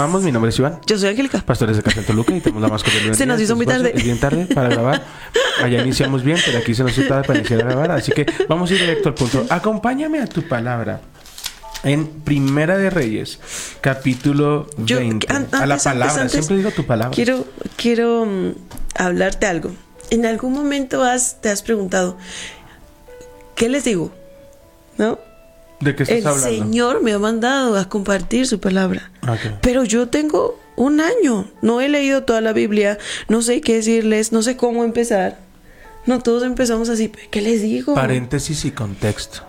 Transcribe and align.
Amamos, 0.00 0.22
mi 0.22 0.32
nombre 0.32 0.48
es 0.48 0.58
Iván. 0.58 0.80
Yo 0.86 0.96
soy 0.96 1.10
Angélica. 1.10 1.42
Pastores 1.44 1.76
de 1.76 1.82
Café 1.82 2.00
Toluca 2.00 2.34
y 2.34 2.40
tenemos 2.40 2.62
la 2.62 2.68
más 2.68 2.82
cordial 2.82 3.14
Se 3.16 3.26
nos 3.26 3.38
hizo 3.38 3.54
muy 3.54 3.66
tarde. 3.66 3.92
Es 3.94 4.02
bien 4.02 4.18
tarde 4.18 4.46
para 4.46 4.70
grabar. 4.70 5.02
Allá 5.62 5.82
iniciamos 5.82 6.24
bien, 6.24 6.38
pero 6.42 6.56
aquí 6.58 6.74
se 6.74 6.82
nos 6.82 6.96
hizo 6.96 7.06
tarde 7.06 7.24
para 7.26 7.38
iniciar 7.38 7.60
a 7.60 7.64
grabar. 7.64 7.90
Así 7.90 8.10
que 8.10 8.24
vamos 8.48 8.70
a 8.70 8.74
ir 8.74 8.80
directo 8.80 9.10
al 9.10 9.14
punto. 9.14 9.44
Acompáñame 9.50 10.20
a 10.20 10.26
tu 10.26 10.48
palabra. 10.48 11.02
En 11.82 12.06
Primera 12.06 12.78
de 12.78 12.88
Reyes, 12.88 13.40
capítulo 13.82 14.68
Yo, 14.78 14.98
20. 14.98 15.26
an- 15.30 15.48
a 15.52 15.66
la 15.66 15.76
palabra, 15.76 16.04
antes, 16.06 16.16
antes, 16.18 16.32
siempre 16.32 16.56
digo 16.56 16.70
tu 16.70 16.86
palabra. 16.86 17.14
Quiero, 17.14 17.46
quiero 17.76 18.24
mm, 18.24 18.52
hablarte 18.96 19.46
algo. 19.46 19.70
En 20.08 20.24
algún 20.24 20.54
momento 20.54 21.04
has, 21.04 21.42
te 21.42 21.50
has 21.50 21.62
preguntado, 21.62 22.16
¿qué 23.54 23.68
les 23.68 23.84
digo? 23.84 24.12
¿No? 24.98 25.18
¿De 25.80 25.94
qué 25.94 26.02
estás 26.02 26.18
El 26.18 26.26
hablando? 26.26 26.48
Señor 26.64 27.02
me 27.02 27.12
ha 27.12 27.18
mandado 27.18 27.76
a 27.78 27.88
compartir 27.88 28.46
su 28.46 28.60
palabra. 28.60 29.10
Pero 29.62 29.84
yo 29.84 30.08
tengo 30.08 30.58
un 30.76 31.00
año, 31.00 31.50
no 31.62 31.80
he 31.80 31.88
leído 31.88 32.22
toda 32.24 32.40
la 32.40 32.52
Biblia, 32.52 32.98
no 33.28 33.42
sé 33.42 33.60
qué 33.60 33.76
decirles, 33.76 34.32
no 34.32 34.42
sé 34.42 34.56
cómo 34.56 34.84
empezar. 34.84 35.38
No, 36.06 36.20
todos 36.20 36.42
empezamos 36.44 36.88
así, 36.88 37.12
¿qué 37.30 37.40
les 37.42 37.62
digo? 37.62 37.94
Paréntesis 37.94 38.64
y 38.64 38.70
contexto. 38.70 39.40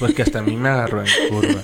Porque 0.00 0.22
hasta 0.22 0.40
a 0.40 0.42
mí 0.42 0.56
me 0.56 0.68
agarró 0.68 1.00
en 1.02 1.08
curva. 1.28 1.62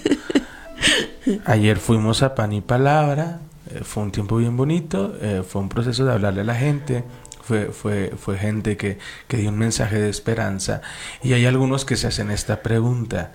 Ayer 1.44 1.78
fuimos 1.78 2.22
a 2.22 2.34
Pan 2.34 2.52
y 2.52 2.60
Palabra. 2.60 3.40
eh, 3.72 3.80
fue 3.82 4.02
un 4.04 4.12
tiempo 4.12 4.36
bien 4.36 4.56
bonito. 4.56 5.16
eh, 5.20 5.42
fue 5.46 5.60
un 5.60 5.68
proceso 5.68 6.04
de 6.04 6.12
hablarle 6.12 6.42
a 6.42 6.44
la 6.44 6.54
gente. 6.54 7.04
Fue, 7.42 7.66
fue, 7.66 8.12
fue 8.16 8.38
gente 8.38 8.76
que, 8.76 8.98
que 9.26 9.36
dio 9.38 9.50
un 9.50 9.58
mensaje 9.58 9.98
de 9.98 10.08
esperanza. 10.08 10.82
Y 11.22 11.32
hay 11.32 11.46
algunos 11.46 11.84
que 11.84 11.96
se 11.96 12.06
hacen 12.06 12.30
esta 12.30 12.62
pregunta. 12.62 13.32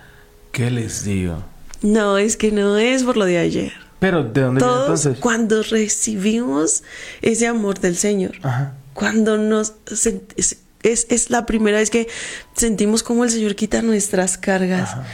¿Qué 0.56 0.70
les 0.70 1.04
digo? 1.04 1.44
No, 1.82 2.16
es 2.16 2.38
que 2.38 2.50
no 2.50 2.78
es 2.78 3.04
por 3.04 3.18
lo 3.18 3.26
de 3.26 3.36
ayer. 3.36 3.74
Pero, 3.98 4.24
¿de 4.24 4.40
dónde 4.40 4.60
viene 4.60 4.60
Todos 4.60 5.00
entonces? 5.04 5.18
cuando 5.20 5.62
recibimos 5.62 6.82
ese 7.20 7.46
amor 7.46 7.78
del 7.78 7.94
Señor, 7.94 8.36
Ajá. 8.42 8.72
cuando 8.94 9.36
nos 9.36 9.74
es, 9.90 10.56
es, 10.82 11.06
es 11.10 11.28
la 11.28 11.44
primera 11.44 11.76
vez 11.76 11.90
que 11.90 12.08
sentimos 12.54 13.02
como 13.02 13.24
el 13.24 13.30
Señor 13.30 13.54
quita 13.54 13.82
nuestras 13.82 14.38
cargas, 14.38 14.92
Ajá. 14.92 15.06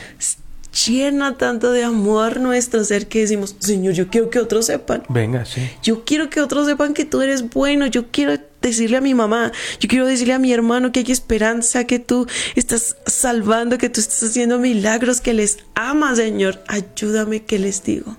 llena 0.86 1.36
tanto 1.38 1.72
de 1.72 1.82
amor 1.82 2.38
nuestro 2.38 2.84
ser 2.84 3.08
que 3.08 3.22
decimos, 3.22 3.56
Señor, 3.58 3.94
yo 3.94 4.06
quiero 4.10 4.30
que 4.30 4.38
otros 4.38 4.66
sepan. 4.66 5.02
Venga, 5.08 5.44
sí. 5.44 5.68
Yo 5.82 6.04
quiero 6.04 6.30
que 6.30 6.40
otros 6.40 6.68
sepan 6.68 6.94
que 6.94 7.04
tú 7.04 7.20
eres 7.20 7.50
bueno. 7.50 7.86
Yo 7.86 8.12
quiero 8.12 8.38
decirle 8.62 8.96
a 8.96 9.00
mi 9.00 9.14
mamá, 9.14 9.52
yo 9.80 9.88
quiero 9.88 10.06
decirle 10.06 10.34
a 10.34 10.38
mi 10.38 10.52
hermano 10.52 10.92
que 10.92 11.00
hay 11.00 11.12
esperanza, 11.12 11.86
que 11.86 11.98
tú 11.98 12.26
estás 12.54 12.96
salvando, 13.06 13.78
que 13.78 13.90
tú 13.90 14.00
estás 14.00 14.22
haciendo 14.22 14.58
milagros, 14.58 15.20
que 15.20 15.34
les 15.34 15.58
amas, 15.74 16.16
Señor. 16.16 16.62
Ayúdame, 16.68 17.42
que 17.42 17.58
les 17.58 17.84
digo? 17.84 18.16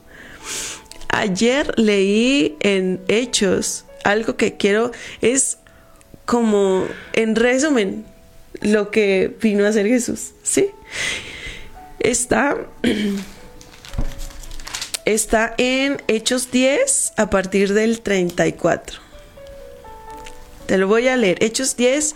Ayer 1.09 1.73
leí 1.77 2.55
en 2.59 3.01
Hechos 3.07 3.85
algo 4.03 4.35
que 4.35 4.57
quiero, 4.57 4.91
es 5.21 5.57
como 6.25 6.85
en 7.13 7.35
resumen 7.35 8.05
lo 8.61 8.91
que 8.91 9.35
vino 9.41 9.65
a 9.65 9.69
hacer 9.69 9.87
Jesús, 9.87 10.31
¿sí? 10.43 10.67
Está 11.99 12.57
está 15.05 15.53
en 15.57 16.01
Hechos 16.07 16.51
10 16.51 17.13
a 17.17 17.29
partir 17.29 17.73
del 17.73 18.01
34. 18.01 19.02
Te 20.65 20.77
lo 20.77 20.87
voy 20.87 21.07
a 21.07 21.17
leer. 21.17 21.43
Hechos 21.43 21.75
10, 21.75 22.15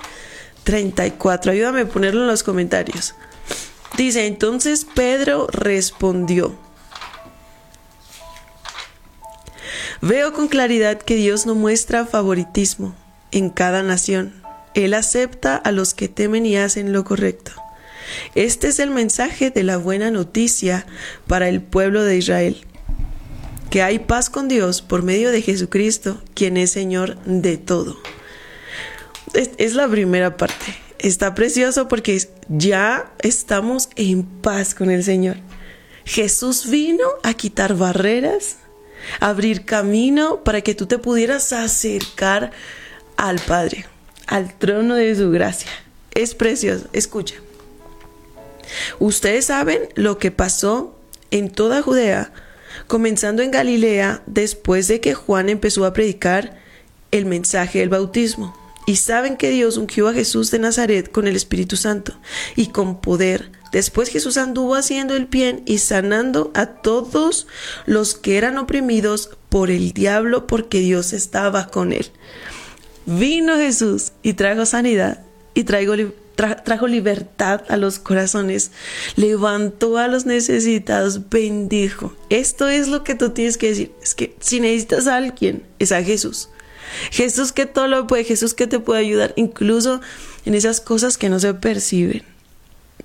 34. 0.64 1.52
Ayúdame 1.52 1.82
a 1.82 1.88
ponerlo 1.88 2.22
en 2.22 2.28
los 2.28 2.44
comentarios. 2.44 3.16
Dice, 3.98 4.26
entonces 4.26 4.86
Pedro 4.86 5.48
respondió. 5.52 6.56
Veo 10.02 10.34
con 10.34 10.48
claridad 10.48 11.00
que 11.00 11.16
Dios 11.16 11.46
no 11.46 11.56
muestra 11.56 12.06
favoritismo 12.06 12.96
en 13.32 13.50
cada 13.50 13.82
nación. 13.82 14.34
Él 14.76 14.94
acepta 14.94 15.56
a 15.56 15.72
los 15.72 15.94
que 15.96 16.08
temen 16.08 16.46
y 16.46 16.58
hacen 16.58 16.94
lo 16.94 17.04
correcto. 17.04 17.52
Este 18.36 18.68
es 18.68 18.80
el 18.80 18.92
mensaje 18.92 19.50
de 19.50 19.64
la 19.64 19.78
buena 19.78 20.12
noticia 20.12 20.86
para 21.26 21.50
el 21.50 21.62
pueblo 21.62 22.04
de 22.04 22.18
Israel. 22.18 22.66
Que 23.72 23.82
hay 23.82 24.00
paz 24.00 24.30
con 24.30 24.48
Dios 24.48 24.82
por 24.82 25.04
medio 25.04 25.32
de 25.32 25.42
Jesucristo, 25.42 26.22
quien 26.36 26.58
es 26.58 26.72
Señor 26.72 27.18
de 27.26 27.58
todo. 27.58 27.98
Es, 29.38 29.76
la 29.76 29.88
primera 29.88 30.36
parte. 30.36 30.76
Está 30.98 31.36
precioso 31.36 31.88
porque 31.88 32.20
ya 32.50 33.12
estamos 33.20 33.88
en 33.96 34.24
paz 34.24 34.74
con 34.74 34.90
el 34.90 35.04
Señor. 35.04 35.38
Jesús 36.06 36.68
vino 36.68 37.06
a 37.22 37.36
quitar 37.36 37.76
barreras, 37.76 38.58
abrir 39.20 39.64
camino 39.64 40.44
para 40.44 40.62
que 40.62 40.74
tú 40.74 40.88
te 40.88 40.98
pudieras 40.98 41.54
acercar 41.54 42.50
al 43.16 43.38
Padre, 43.40 43.86
al 44.26 44.58
trono 44.58 44.96
de 44.96 45.16
su 45.16 45.30
gracia. 45.30 45.70
Es 46.16 46.34
precioso. 46.34 46.88
Escucha. 46.92 47.36
Ustedes 48.98 49.46
saben 49.46 49.82
lo 49.94 50.18
que 50.18 50.32
pasó 50.32 50.98
en 51.30 51.52
toda 51.52 51.84
Judea, 51.84 52.32
comenzando 52.88 53.44
en 53.44 53.52
Galilea 53.52 54.24
después 54.26 54.88
de 54.88 55.00
que 55.00 55.14
Juan 55.14 55.50
empezó 55.50 55.86
a 55.86 55.94
predicar 55.94 56.58
el 57.12 57.28
mensaje 57.28 57.80
del 57.80 57.90
bautismo. 57.90 58.67
Y 58.88 58.96
saben 58.96 59.36
que 59.36 59.50
Dios 59.50 59.76
ungió 59.76 60.08
a 60.08 60.14
Jesús 60.14 60.50
de 60.50 60.60
Nazaret 60.60 61.12
con 61.12 61.28
el 61.28 61.36
Espíritu 61.36 61.76
Santo 61.76 62.14
y 62.56 62.68
con 62.68 63.02
poder. 63.02 63.52
Después 63.74 64.08
Jesús 64.08 64.38
anduvo 64.38 64.76
haciendo 64.76 65.14
el 65.14 65.26
bien 65.26 65.62
y 65.66 65.80
sanando 65.80 66.52
a 66.56 66.68
todos 66.68 67.48
los 67.86 68.16
que 68.16 68.38
eran 68.38 68.58
oprimidos 68.58 69.32
por 69.50 69.72
el 69.72 69.92
diablo 69.92 70.48
porque 70.48 70.80
Dios 70.80 71.12
estaba 71.12 71.68
con 71.68 71.92
él. 71.92 72.08
Vino 73.06 73.58
Jesús 73.58 74.14
y 74.24 74.34
trajo 74.34 74.66
sanidad 74.66 75.22
y 75.54 75.66
traigo 75.66 75.94
trajo 76.38 76.88
libertad 76.88 77.64
a 77.68 77.76
los 77.76 78.00
corazones, 78.00 78.72
levantó 79.18 79.98
a 79.98 80.08
los 80.08 80.26
necesitados, 80.26 81.30
bendijo. 81.30 82.16
Esto 82.30 82.70
es 82.70 82.88
lo 82.88 83.04
que 83.04 83.16
tú 83.16 83.32
tienes 83.32 83.58
que 83.58 83.70
decir. 83.70 83.92
Es 84.02 84.16
que 84.16 84.36
si 84.40 84.62
necesitas 84.62 85.08
a 85.08 85.18
alguien, 85.18 85.64
es 85.80 85.92
a 85.92 86.02
Jesús. 86.04 86.50
Jesús 87.12 87.52
que 87.52 87.66
todo 87.66 87.88
lo 87.88 88.08
puede, 88.08 88.24
Jesús 88.24 88.54
que 88.54 88.68
te 88.68 88.80
puede 88.80 89.02
ayudar, 89.02 89.34
incluso 89.36 90.02
en 90.46 90.56
esas 90.56 90.82
cosas 90.82 91.18
que 91.18 91.30
no 91.30 91.40
se 91.40 91.54
perciben. 91.54 92.24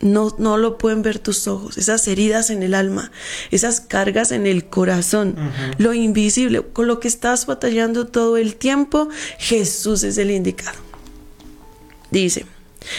No, 0.00 0.34
no 0.38 0.56
lo 0.56 0.78
pueden 0.78 1.02
ver 1.02 1.20
tus 1.20 1.46
ojos, 1.46 1.78
esas 1.78 2.08
heridas 2.08 2.50
en 2.50 2.64
el 2.64 2.74
alma, 2.74 3.12
esas 3.52 3.80
cargas 3.80 4.32
en 4.32 4.46
el 4.46 4.64
corazón, 4.64 5.36
lo 5.78 5.94
invisible, 5.94 6.62
con 6.62 6.88
lo 6.88 6.98
que 6.98 7.06
estás 7.06 7.46
batallando 7.46 8.08
todo 8.08 8.36
el 8.36 8.56
tiempo, 8.56 9.08
Jesús 9.38 10.02
es 10.02 10.18
el 10.18 10.32
indicado. 10.32 10.78
Dice, 12.10 12.46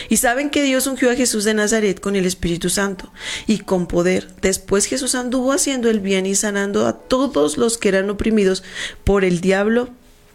y 0.09 0.17
saben 0.17 0.49
que 0.49 0.63
Dios 0.63 0.87
ungió 0.87 1.11
a 1.11 1.15
Jesús 1.15 1.43
de 1.43 1.53
Nazaret 1.53 1.99
con 1.99 2.15
el 2.15 2.25
Espíritu 2.25 2.69
Santo 2.69 3.11
y 3.47 3.59
con 3.59 3.87
poder. 3.87 4.27
Después 4.41 4.85
Jesús 4.85 5.15
anduvo 5.15 5.51
haciendo 5.51 5.89
el 5.89 5.99
bien 5.99 6.25
y 6.25 6.35
sanando 6.35 6.87
a 6.87 6.93
todos 6.93 7.57
los 7.57 7.77
que 7.77 7.89
eran 7.89 8.09
oprimidos 8.09 8.63
por 9.03 9.23
el 9.23 9.41
diablo, 9.41 9.89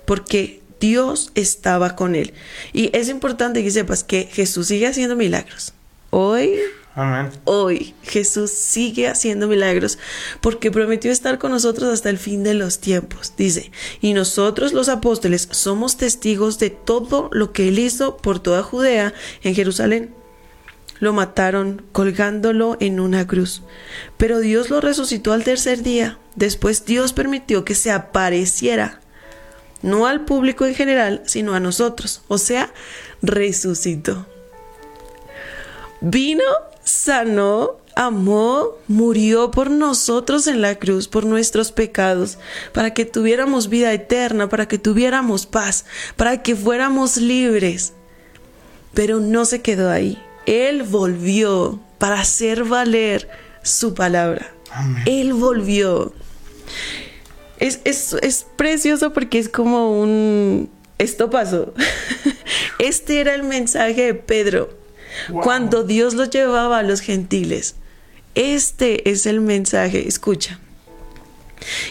porque 0.08 0.62
Dios 0.80 1.32
estaba 1.34 1.94
con 1.94 2.14
él. 2.14 2.32
Y 2.72 2.88
es 2.96 3.10
importante 3.10 3.62
que 3.62 3.70
sepas 3.70 4.04
que 4.04 4.26
Jesús 4.32 4.68
sigue 4.68 4.86
haciendo 4.86 5.16
milagros. 5.16 5.74
Hoy 6.08 6.54
Amén. 6.94 7.30
hoy 7.44 7.94
Jesús 8.02 8.50
sigue 8.50 9.06
haciendo 9.06 9.48
milagros 9.48 9.98
porque 10.40 10.70
prometió 10.70 11.12
estar 11.12 11.38
con 11.38 11.50
nosotros 11.50 11.92
hasta 11.92 12.08
el 12.08 12.16
fin 12.16 12.42
de 12.42 12.54
los 12.54 12.78
tiempos. 12.78 13.34
Dice, 13.36 13.70
y 14.00 14.14
nosotros 14.14 14.72
los 14.72 14.88
apóstoles 14.88 15.46
somos 15.50 15.98
testigos 15.98 16.58
de 16.58 16.70
todo 16.70 17.28
lo 17.30 17.52
que 17.52 17.68
él 17.68 17.78
hizo 17.78 18.16
por 18.16 18.40
toda 18.40 18.62
Judea 18.62 19.12
en 19.42 19.54
Jerusalén. 19.54 20.14
Lo 21.00 21.12
mataron 21.12 21.82
colgándolo 21.92 22.78
en 22.80 22.98
una 22.98 23.26
cruz. 23.26 23.60
Pero 24.16 24.40
Dios 24.40 24.70
lo 24.70 24.80
resucitó 24.80 25.34
al 25.34 25.44
tercer 25.44 25.82
día. 25.82 26.18
Después 26.34 26.86
Dios 26.86 27.12
permitió 27.12 27.66
que 27.66 27.74
se 27.74 27.90
apareciera, 27.90 29.02
no 29.82 30.06
al 30.06 30.24
público 30.24 30.66
en 30.66 30.74
general, 30.74 31.22
sino 31.26 31.54
a 31.54 31.60
nosotros. 31.60 32.22
O 32.28 32.38
sea, 32.38 32.72
resucitó. 33.22 34.26
Vino, 36.00 36.44
sanó, 36.84 37.76
amó, 37.96 38.76
murió 38.86 39.50
por 39.50 39.70
nosotros 39.70 40.46
en 40.46 40.60
la 40.60 40.76
cruz, 40.76 41.08
por 41.08 41.26
nuestros 41.26 41.72
pecados, 41.72 42.38
para 42.72 42.94
que 42.94 43.04
tuviéramos 43.04 43.68
vida 43.68 43.92
eterna, 43.92 44.48
para 44.48 44.68
que 44.68 44.78
tuviéramos 44.78 45.46
paz, 45.46 45.84
para 46.16 46.42
que 46.42 46.54
fuéramos 46.54 47.16
libres. 47.16 47.94
Pero 48.94 49.18
no 49.18 49.44
se 49.44 49.62
quedó 49.62 49.90
ahí. 49.90 50.22
Él 50.46 50.84
volvió 50.84 51.80
para 51.98 52.20
hacer 52.20 52.64
valer 52.64 53.28
su 53.62 53.94
palabra. 53.94 54.52
Él 55.04 55.34
volvió. 55.34 56.12
Es, 57.58 57.80
es, 57.84 58.14
es 58.22 58.46
precioso 58.56 59.12
porque 59.12 59.38
es 59.38 59.48
como 59.48 60.00
un... 60.00 60.70
Esto 60.98 61.30
pasó. 61.30 61.74
Este 62.78 63.20
era 63.20 63.34
el 63.34 63.44
mensaje 63.44 64.02
de 64.02 64.14
Pedro 64.14 64.70
cuando 65.42 65.84
Dios 65.84 66.14
lo 66.14 66.24
llevaba 66.24 66.78
a 66.78 66.82
los 66.82 67.00
gentiles. 67.00 67.76
Este 68.34 69.10
es 69.10 69.26
el 69.26 69.40
mensaje. 69.40 70.06
Escucha. 70.06 70.58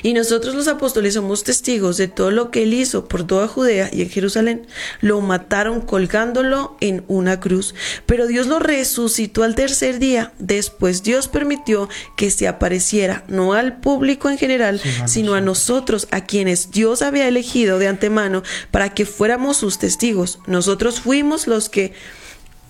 Y 0.03 0.13
nosotros 0.13 0.55
los 0.55 0.67
apóstoles 0.67 1.13
somos 1.13 1.43
testigos 1.43 1.97
de 1.97 2.07
todo 2.07 2.31
lo 2.31 2.51
que 2.51 2.63
él 2.63 2.73
hizo 2.73 3.07
por 3.07 3.25
toda 3.25 3.47
Judea 3.47 3.89
y 3.91 4.01
en 4.01 4.09
Jerusalén. 4.09 4.67
Lo 5.01 5.21
mataron 5.21 5.81
colgándolo 5.81 6.77
en 6.79 7.03
una 7.07 7.39
cruz, 7.39 7.75
pero 8.05 8.27
Dios 8.27 8.47
lo 8.47 8.59
resucitó 8.59 9.43
al 9.43 9.55
tercer 9.55 9.99
día. 9.99 10.33
Después 10.39 11.03
Dios 11.03 11.27
permitió 11.27 11.89
que 12.15 12.31
se 12.31 12.47
apareciera 12.47 13.23
no 13.27 13.53
al 13.53 13.79
público 13.79 14.29
en 14.29 14.37
general, 14.37 14.81
sino 15.05 15.33
a 15.33 15.41
nosotros, 15.41 16.07
a 16.11 16.25
quienes 16.25 16.71
Dios 16.71 17.01
había 17.01 17.27
elegido 17.27 17.79
de 17.79 17.87
antemano 17.87 18.43
para 18.71 18.93
que 18.93 19.05
fuéramos 19.05 19.57
sus 19.57 19.79
testigos. 19.79 20.39
Nosotros 20.47 21.01
fuimos 21.01 21.47
los 21.47 21.69
que 21.69 21.93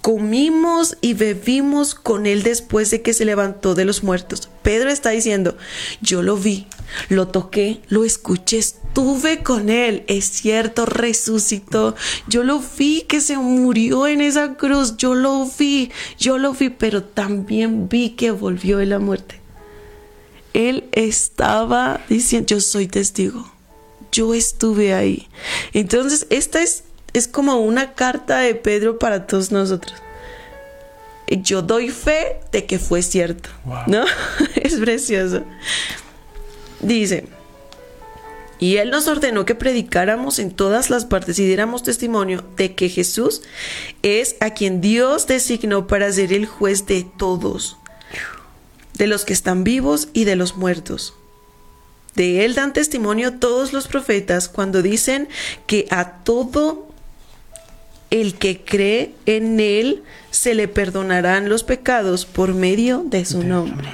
comimos 0.01 0.97
y 1.01 1.15
bebimos 1.15 1.94
con 1.94 2.27
él 2.27 2.44
después 2.44 2.91
de 2.91 3.01
que 3.01 3.13
se 3.13 3.25
levantó 3.25 3.75
de 3.75 3.83
los 3.83 4.03
muertos. 4.03 4.49
Pedro 4.61 4.89
está 4.89 5.09
diciendo, 5.09 5.57
yo 6.01 6.23
lo 6.23 6.38
vi, 6.38 6.65
lo 7.10 7.28
toqué, 7.28 7.81
lo 7.89 8.04
escuché, 8.04 8.57
estuve 8.57 9.44
con 9.44 9.69
él, 9.69 10.04
es 10.07 10.25
cierto, 10.25 10.86
resucitó, 10.86 11.95
yo 12.28 12.44
lo 12.44 12.62
vi 12.78 13.01
que 13.01 13.22
se 13.22 13.38
murió 13.38 14.07
en 14.07 14.22
esa 14.22 14.56
cruz, 14.56 14.98
yo 14.98 15.16
lo 15.16 15.48
vi, 15.57 15.92
yo 16.18 16.38
lo 16.38 16.54
vi, 16.54 16.69
pero 16.69 17.04
también 17.04 17.89
vi 17.89 18.12
que 18.12 18.31
volvió 18.31 18.78
de 18.78 18.86
la 18.86 19.00
muerte. 19.00 19.39
Él 20.54 20.89
estaba 20.92 22.01
diciendo, 22.10 22.48
yo 22.48 22.62
soy 22.62 22.88
testigo, 22.88 23.51
yo 24.12 24.33
estuve 24.33 24.94
ahí. 24.94 25.28
Entonces, 25.74 26.25
esta 26.30 26.63
es 26.63 26.83
es 27.18 27.28
como 27.28 27.57
una 27.57 27.94
carta 27.94 28.40
de 28.40 28.56
Pedro 28.56 29.00
para 29.00 29.25
todos 29.28 29.51
nosotros. 29.51 29.95
Yo 31.28 31.62
doy 31.62 31.90
fe 31.90 32.40
de 32.51 32.66
que 32.66 32.80
fue 32.80 33.01
cierto, 33.01 33.50
¿no? 33.88 34.06
es 34.56 34.75
precioso. 34.75 35.44
Dice, 36.79 37.25
y 38.59 38.77
él 38.77 38.89
nos 38.89 39.07
ordenó 39.07 39.45
que 39.45 39.56
predicáramos 39.56 40.39
en 40.39 40.51
todas 40.51 40.89
las 40.89 41.06
partes 41.06 41.38
y 41.39 41.45
diéramos 41.45 41.83
testimonio 41.83 42.44
de 42.56 42.74
que 42.74 42.89
Jesús 42.89 43.41
es 44.01 44.35
a 44.39 44.51
quien 44.51 44.81
Dios 44.81 45.27
designó 45.27 45.88
para 45.88 46.12
ser 46.12 46.33
el 46.33 46.45
juez 46.47 46.88
de 46.88 47.06
todos, 47.18 47.77
de 48.95 49.07
los 49.07 49.25
que 49.25 49.33
están 49.33 49.63
vivos 49.63 50.09
y 50.13 50.24
de 50.24 50.35
los 50.35 50.56
muertos. 50.57 51.13
De 52.15 52.45
él 52.45 52.56
dan 52.56 52.74
testimonio 52.74 53.33
todos 53.33 53.73
los 53.73 53.88
profetas 53.88 54.50
cuando 54.50 54.81
dicen 54.81 55.30
que 55.68 55.85
a 55.91 56.23
todo 56.23 56.88
el 58.09 58.35
que 58.35 58.63
cree 58.63 59.13
en 59.25 59.59
Él 59.59 60.03
se 60.31 60.56
le 60.56 60.68
perdonarán 60.68 61.50
los 61.50 61.63
pecados 61.63 62.25
por 62.25 62.53
medio 62.53 63.03
de 63.06 63.25
su 63.25 63.44
nombre. 63.44 63.89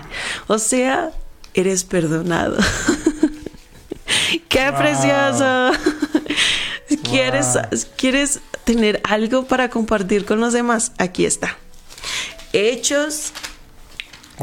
O 0.47 0.59
sea, 0.59 1.11
eres 1.53 1.83
perdonado. 1.83 2.57
¡Qué 4.49 4.71
precioso! 4.77 5.71
¿Quieres, 7.03 7.57
¿Quieres 7.97 8.39
tener 8.63 9.01
algo 9.03 9.45
para 9.45 9.69
compartir 9.69 10.25
con 10.25 10.39
los 10.39 10.53
demás? 10.53 10.91
Aquí 10.97 11.25
está. 11.25 11.57
Hechos 12.53 13.33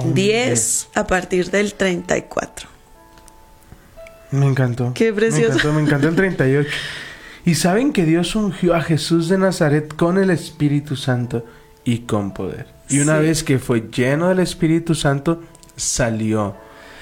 10 0.04 0.88
a 0.94 1.06
partir 1.06 1.50
del 1.50 1.74
34. 1.74 2.68
Me 4.32 4.46
encantó. 4.46 4.92
Qué 4.94 5.12
precioso. 5.12 5.48
Me 5.48 5.54
encantó, 5.54 5.72
me 5.72 5.80
encantó 5.82 6.08
el 6.08 6.16
38. 6.16 6.70
Y 7.44 7.54
saben 7.54 7.92
que 7.92 8.04
Dios 8.04 8.34
ungió 8.36 8.74
a 8.74 8.82
Jesús 8.82 9.28
de 9.28 9.38
Nazaret 9.38 9.94
con 9.96 10.18
el 10.18 10.30
Espíritu 10.30 10.96
Santo 10.96 11.44
y 11.84 12.00
con 12.00 12.32
poder. 12.32 12.66
Y 12.88 13.00
una 13.00 13.18
vez 13.18 13.42
que 13.42 13.58
fue 13.58 13.88
lleno 13.90 14.28
del 14.28 14.40
Espíritu 14.40 14.94
Santo, 14.94 15.42
salió 15.76 16.56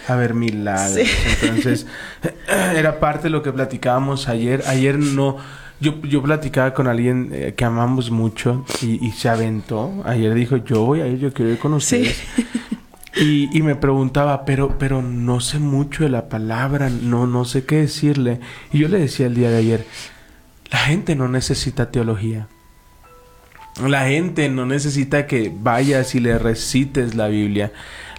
a 0.08 0.16
ver 0.16 0.34
milagros. 0.34 1.08
Entonces, 1.42 1.86
era 2.74 2.98
parte 3.00 3.24
de 3.24 3.30
lo 3.30 3.42
que 3.42 3.52
platicábamos 3.52 4.28
ayer. 4.28 4.62
Ayer 4.66 4.98
no... 4.98 5.36
Yo, 5.80 6.02
yo 6.02 6.20
platicaba 6.22 6.74
con 6.74 6.88
alguien 6.88 7.30
eh, 7.32 7.54
que 7.56 7.64
amamos 7.64 8.10
mucho 8.10 8.64
y, 8.82 9.12
se 9.12 9.28
aventó. 9.28 10.02
Ayer 10.04 10.34
dijo, 10.34 10.56
yo 10.56 10.84
voy 10.84 11.02
a 11.02 11.06
ir, 11.06 11.20
yo 11.20 11.32
quiero 11.32 11.52
ir 11.52 11.58
con 11.58 11.72
ustedes. 11.74 12.20
Y, 13.14 13.48
y, 13.56 13.62
me 13.62 13.74
preguntaba, 13.74 14.44
pero, 14.44 14.76
pero 14.78 15.02
no 15.02 15.40
sé 15.40 15.58
mucho 15.58 16.04
de 16.04 16.10
la 16.10 16.28
palabra, 16.28 16.88
no, 16.88 17.26
no 17.26 17.44
sé 17.44 17.64
qué 17.64 17.76
decirle. 17.76 18.40
Y 18.72 18.78
yo 18.78 18.88
le 18.88 18.98
decía 18.98 19.26
el 19.26 19.34
día 19.34 19.50
de 19.50 19.56
ayer, 19.56 19.86
la 20.70 20.78
gente 20.78 21.16
no 21.16 21.28
necesita 21.28 21.90
teología. 21.90 22.48
La 23.86 24.06
gente 24.06 24.48
no 24.48 24.66
necesita 24.66 25.26
que 25.26 25.52
vayas 25.54 26.14
y 26.14 26.20
le 26.20 26.38
recites 26.38 27.14
la 27.14 27.28
Biblia. 27.28 27.72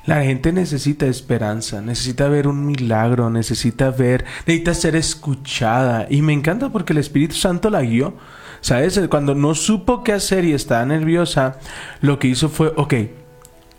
La 0.06 0.24
gente 0.24 0.52
necesita 0.52 1.06
esperanza, 1.06 1.82
necesita 1.82 2.28
ver 2.28 2.48
un 2.48 2.66
milagro, 2.66 3.30
necesita 3.30 3.92
ver, 3.92 4.26
necesita 4.46 4.74
ser 4.74 4.96
escuchada. 4.96 6.08
Y 6.10 6.22
me 6.22 6.34
encanta 6.34 6.70
porque 6.70 6.94
el 6.94 7.00
Espíritu 7.00 7.36
Santo 7.36 7.70
la 7.70 7.82
guió. 7.82 8.16
¿Sabes? 8.62 9.00
Cuando 9.10 9.36
no 9.36 9.56
supo 9.56 10.04
qué 10.04 10.12
hacer 10.12 10.44
y 10.44 10.54
estaba 10.54 10.86
nerviosa, 10.86 11.60
lo 12.02 12.20
que 12.20 12.28
hizo 12.28 12.50
fue, 12.50 12.74
ok, 12.76 12.94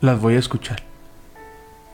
las 0.00 0.18
voy 0.18 0.34
a 0.34 0.38
escuchar. 0.38 0.89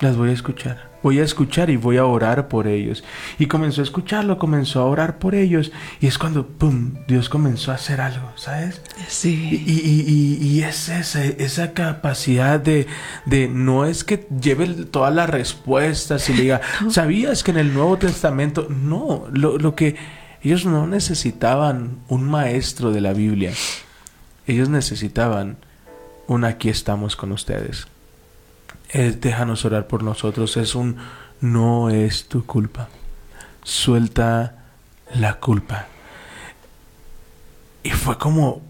Las 0.01 0.17
voy 0.17 0.31
a 0.31 0.33
escuchar 0.33 0.97
voy 1.07 1.21
a 1.21 1.23
escuchar 1.23 1.71
y 1.71 1.77
voy 1.77 1.99
a 1.99 2.05
orar 2.05 2.49
por 2.49 2.67
ellos. 2.67 3.05
Y 3.39 3.47
comenzó 3.47 3.81
a 3.81 3.85
escucharlo, 3.85 4.39
comenzó 4.39 4.81
a 4.81 4.87
orar 4.87 5.21
por 5.21 5.37
ellos. 5.37 5.71
Y 6.01 6.09
es 6.09 6.19
cuando, 6.19 6.49
¡pum!, 6.49 6.95
Dios 7.07 7.29
comenzó 7.29 7.71
a 7.71 7.77
hacer 7.77 8.01
algo, 8.01 8.33
¿sabes? 8.35 8.83
Sí. 9.07 9.63
Y, 9.65 9.73
y, 9.73 10.45
y, 10.45 10.49
y 10.49 10.63
es 10.65 10.89
esa, 10.89 11.25
esa 11.25 11.75
capacidad 11.75 12.59
de, 12.59 12.89
de, 13.25 13.47
no 13.47 13.85
es 13.85 14.03
que 14.03 14.27
lleve 14.43 14.67
todas 14.67 15.15
las 15.15 15.31
respuestas 15.31 16.29
y 16.29 16.33
diga, 16.33 16.61
¿sabías 16.91 17.45
que 17.45 17.53
en 17.53 17.59
el 17.59 17.73
Nuevo 17.73 17.99
Testamento? 17.99 18.67
No, 18.69 19.27
lo, 19.33 19.59
lo 19.59 19.77
que 19.77 19.95
ellos 20.43 20.67
no 20.67 20.89
necesitaban 20.89 21.99
un 22.09 22.25
maestro 22.25 22.91
de 22.91 23.01
la 23.01 23.13
Biblia. 23.13 23.53
Ellos 24.49 24.69
necesitaban 24.69 25.59
un 26.27 26.45
aquí 26.45 26.69
estamos 26.69 27.15
con 27.15 27.31
ustedes 27.31 27.87
es 28.91 29.21
déjanos 29.21 29.65
orar 29.65 29.87
por 29.87 30.03
nosotros, 30.03 30.57
es 30.57 30.75
un 30.75 30.97
no 31.41 31.91
es 31.91 32.27
tu 32.27 32.45
culpa. 32.45 32.89
Suelta 33.63 34.65
la 35.15 35.35
culpa. 35.35 35.87
Y 37.83 37.91
fue 37.91 38.19
como, 38.19 38.63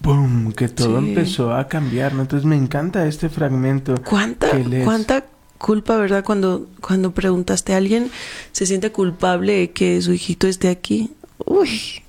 ¡boom!, 0.00 0.52
que 0.52 0.68
todo 0.68 0.98
empezó 0.98 1.54
a 1.54 1.68
cambiar, 1.68 2.14
¿no? 2.14 2.22
Entonces 2.22 2.46
me 2.46 2.56
encanta 2.56 3.06
este 3.06 3.28
fragmento. 3.28 3.94
¿Cuánta, 4.04 4.48
cuánta 4.84 5.24
culpa, 5.58 5.96
verdad? 5.96 6.24
Cuando, 6.24 6.68
cuando 6.80 7.12
preguntaste 7.12 7.74
a 7.74 7.78
alguien, 7.78 8.10
¿se 8.52 8.66
siente 8.66 8.92
culpable 8.92 9.54
de 9.54 9.70
que 9.70 10.00
su 10.02 10.12
hijito 10.12 10.46
esté 10.46 10.68
aquí? 10.68 11.12
Uy, 11.38 12.02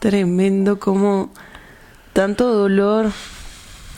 tremendo 0.00 0.78
como 0.78 1.30
tanto 2.14 2.52
dolor, 2.52 3.10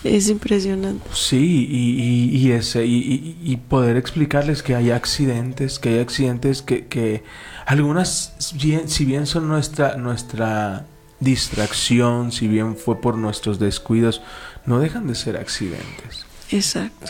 es 0.05 0.29
impresionante. 0.29 1.09
Sí, 1.13 1.67
y, 1.71 2.37
y, 2.37 2.53
ese, 2.53 2.87
y, 2.87 3.37
y, 3.43 3.57
poder 3.57 3.97
explicarles 3.97 4.63
que 4.63 4.75
hay 4.75 4.91
accidentes, 4.91 5.79
que 5.79 5.91
hay 5.91 5.99
accidentes 5.99 6.63
que, 6.63 6.87
que 6.87 7.25
algunas, 7.67 8.35
si 8.39 9.05
bien 9.05 9.27
son 9.27 9.49
nuestra, 9.49 9.97
nuestra 9.97 10.87
distracción, 11.21 12.31
si 12.31 12.47
bien 12.47 12.77
fue 12.77 13.01
por 13.01 13.17
nuestros 13.17 13.59
descuidos, 13.59 14.23
no 14.65 14.79
dejan 14.79 15.07
de 15.07 15.15
ser 15.15 15.37
accidentes. 15.37 16.27
Exacto. 16.51 17.07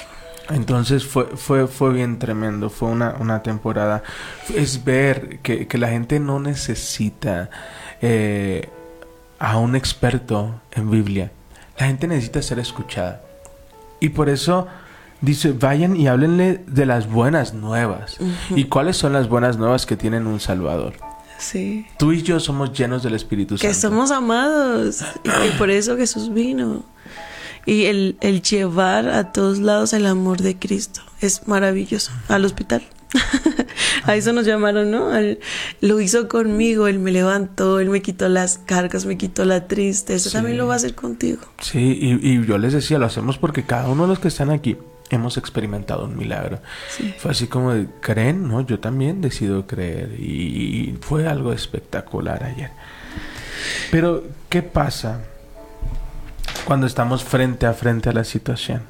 Entonces 0.48 1.04
fue, 1.04 1.26
fue, 1.36 1.66
fue 1.66 1.92
bien 1.92 2.18
tremendo, 2.18 2.70
fue 2.70 2.88
una, 2.88 3.16
una 3.18 3.42
temporada. 3.42 4.02
Es 4.54 4.84
ver 4.84 5.40
que, 5.40 5.66
que 5.66 5.78
la 5.78 5.88
gente 5.88 6.20
no 6.20 6.38
necesita 6.38 7.50
eh, 8.00 8.68
a 9.38 9.58
un 9.58 9.74
experto 9.74 10.60
en 10.72 10.90
Biblia 10.90 11.32
la 11.78 11.86
gente 11.86 12.06
necesita 12.06 12.42
ser 12.42 12.58
escuchada. 12.58 13.22
Y 14.00 14.10
por 14.10 14.28
eso 14.28 14.66
dice, 15.20 15.52
vayan 15.52 15.96
y 15.96 16.08
háblenle 16.08 16.62
de 16.66 16.86
las 16.86 17.08
buenas 17.10 17.54
nuevas. 17.54 18.18
¿Y 18.50 18.64
cuáles 18.64 18.96
son 18.96 19.12
las 19.12 19.28
buenas 19.28 19.56
nuevas 19.56 19.86
que 19.86 19.96
tienen 19.96 20.26
un 20.26 20.40
Salvador? 20.40 20.94
Sí. 21.38 21.86
Tú 21.98 22.12
y 22.12 22.22
yo 22.22 22.40
somos 22.40 22.72
llenos 22.72 23.02
del 23.02 23.14
Espíritu 23.14 23.58
Santo. 23.58 23.68
Que 23.68 23.74
somos 23.74 24.10
amados. 24.10 25.02
y 25.24 25.58
por 25.58 25.70
eso 25.70 25.96
Jesús 25.96 26.32
vino. 26.32 26.84
Y 27.66 27.86
el, 27.86 28.16
el 28.20 28.42
llevar 28.42 29.08
a 29.08 29.32
todos 29.32 29.58
lados 29.58 29.92
el 29.92 30.06
amor 30.06 30.38
de 30.38 30.56
Cristo 30.58 31.00
es 31.20 31.46
maravilloso. 31.48 32.12
Al 32.28 32.44
hospital. 32.44 32.82
A 34.04 34.14
eso 34.14 34.32
nos 34.32 34.46
llamaron, 34.46 34.90
¿no? 34.90 35.10
Al- 35.10 35.38
lo 35.80 36.00
hizo 36.00 36.28
conmigo, 36.28 36.86
él 36.86 36.98
me 36.98 37.10
levantó, 37.12 37.80
él 37.80 37.90
me 37.90 38.02
quitó 38.02 38.28
las 38.28 38.58
cargas, 38.58 39.04
me 39.06 39.16
quitó 39.18 39.44
la 39.44 39.66
tristeza, 39.66 40.28
Sí. 40.30 40.34
también 40.36 40.56
lo 40.58 40.66
va 40.66 40.74
a 40.74 40.76
hacer 40.76 40.94
contigo. 40.94 41.40
Sí, 41.60 41.98
y, 42.00 42.28
y 42.32 42.46
yo 42.46 42.58
les 42.58 42.72
decía, 42.72 42.98
lo 42.98 43.06
hacemos 43.06 43.38
porque 43.38 43.64
cada 43.64 43.88
uno 43.88 44.02
de 44.04 44.08
los 44.10 44.18
que 44.18 44.28
están 44.28 44.50
aquí 44.50 44.76
hemos 45.10 45.36
experimentado 45.36 46.04
un 46.04 46.16
milagro. 46.16 46.60
Fue 47.18 47.30
así 47.32 47.46
como, 47.46 47.72
de, 47.72 47.86
¿creen? 48.00 48.48
No, 48.48 48.60
yo 48.66 48.78
también 48.80 49.20
decido 49.20 49.66
creer. 49.66 50.14
Y, 50.18 50.24
y 50.90 50.98
fue 51.00 51.26
algo 51.28 51.52
espectacular 51.52 52.42
ayer. 52.44 52.70
Pero, 53.90 54.24
¿qué 54.48 54.62
pasa 54.62 55.20
cuando 56.64 56.86
estamos 56.86 57.22
frente 57.24 57.66
a 57.66 57.72
frente 57.72 58.08
a 58.08 58.12
la 58.12 58.24
situación? 58.24 58.82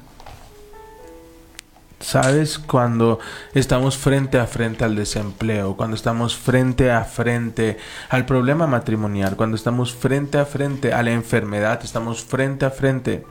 ¿Sabes? 2.07 2.57
Cuando 2.57 3.19
estamos 3.53 3.97
frente 3.97 4.39
a 4.39 4.47
frente 4.47 4.85
al 4.85 4.95
desempleo, 4.95 5.75
cuando 5.75 5.93
estamos 5.93 6.37
frente 6.37 6.89
a 6.89 7.03
frente 7.03 7.77
al 8.07 8.25
problema 8.25 8.65
matrimonial, 8.65 9.35
cuando 9.35 9.57
estamos 9.57 9.93
frente 9.93 10.37
a 10.37 10.45
frente 10.45 10.93
a 10.93 11.03
la 11.03 11.11
enfermedad, 11.11 11.81
estamos 11.83 12.23
frente 12.23 12.65
a 12.65 12.69
frente 12.69 13.25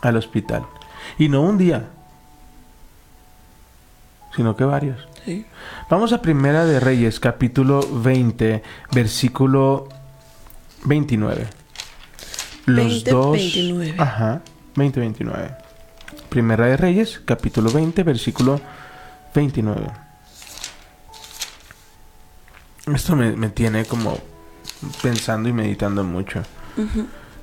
al 0.00 0.16
hospital. 0.16 0.64
Y 1.18 1.28
no 1.28 1.42
un 1.42 1.58
día, 1.58 1.88
sino 4.36 4.54
que 4.54 4.62
varios. 4.62 5.08
Sí. 5.24 5.44
Vamos 5.88 6.12
a 6.12 6.22
Primera 6.22 6.64
de 6.64 6.78
Reyes, 6.78 7.18
capítulo 7.18 7.80
20, 7.80 8.62
versículo 8.92 9.88
29. 10.84 11.48
Los 12.66 12.76
20, 12.76 13.10
dos. 13.10 13.32
29. 13.32 13.94
Ajá, 13.98 14.40
20, 14.76 15.00
29. 15.00 15.69
Primera 16.30 16.66
de 16.66 16.76
Reyes, 16.76 17.20
capítulo 17.24 17.72
20, 17.72 18.04
versículo 18.04 18.60
29. 19.34 19.90
Esto 22.94 23.16
me, 23.16 23.32
me 23.32 23.48
tiene 23.48 23.84
como 23.84 24.16
pensando 25.02 25.48
y 25.48 25.52
meditando 25.52 26.04
mucho. 26.04 26.42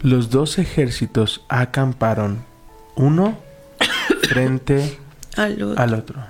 Los 0.01 0.29
dos 0.29 0.57
ejércitos 0.57 1.43
acamparon 1.49 2.45
uno 2.95 3.37
frente 4.23 4.97
Al 5.35 5.61
otro. 5.61 5.83
al 5.83 5.93
otro. 5.93 6.23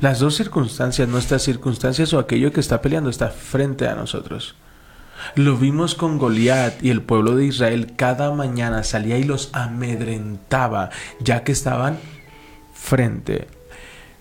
Las 0.00 0.18
dos 0.18 0.34
circunstancias, 0.34 1.06
nuestras 1.06 1.42
circunstancias 1.42 2.12
o 2.14 2.18
aquello 2.18 2.52
que 2.52 2.60
está 2.60 2.80
peleando 2.80 3.10
está 3.10 3.28
frente 3.28 3.86
a 3.86 3.94
nosotros. 3.94 4.56
Lo 5.34 5.56
vimos 5.56 5.94
con 5.94 6.18
Goliat 6.18 6.82
y 6.82 6.90
el 6.90 7.02
pueblo 7.02 7.36
de 7.36 7.46
Israel 7.46 7.92
cada 7.96 8.32
mañana 8.32 8.82
salía 8.84 9.18
y 9.18 9.24
los 9.24 9.50
amedrentaba, 9.52 10.90
ya 11.20 11.44
que 11.44 11.52
estaban 11.52 11.98
frente. 12.74 13.48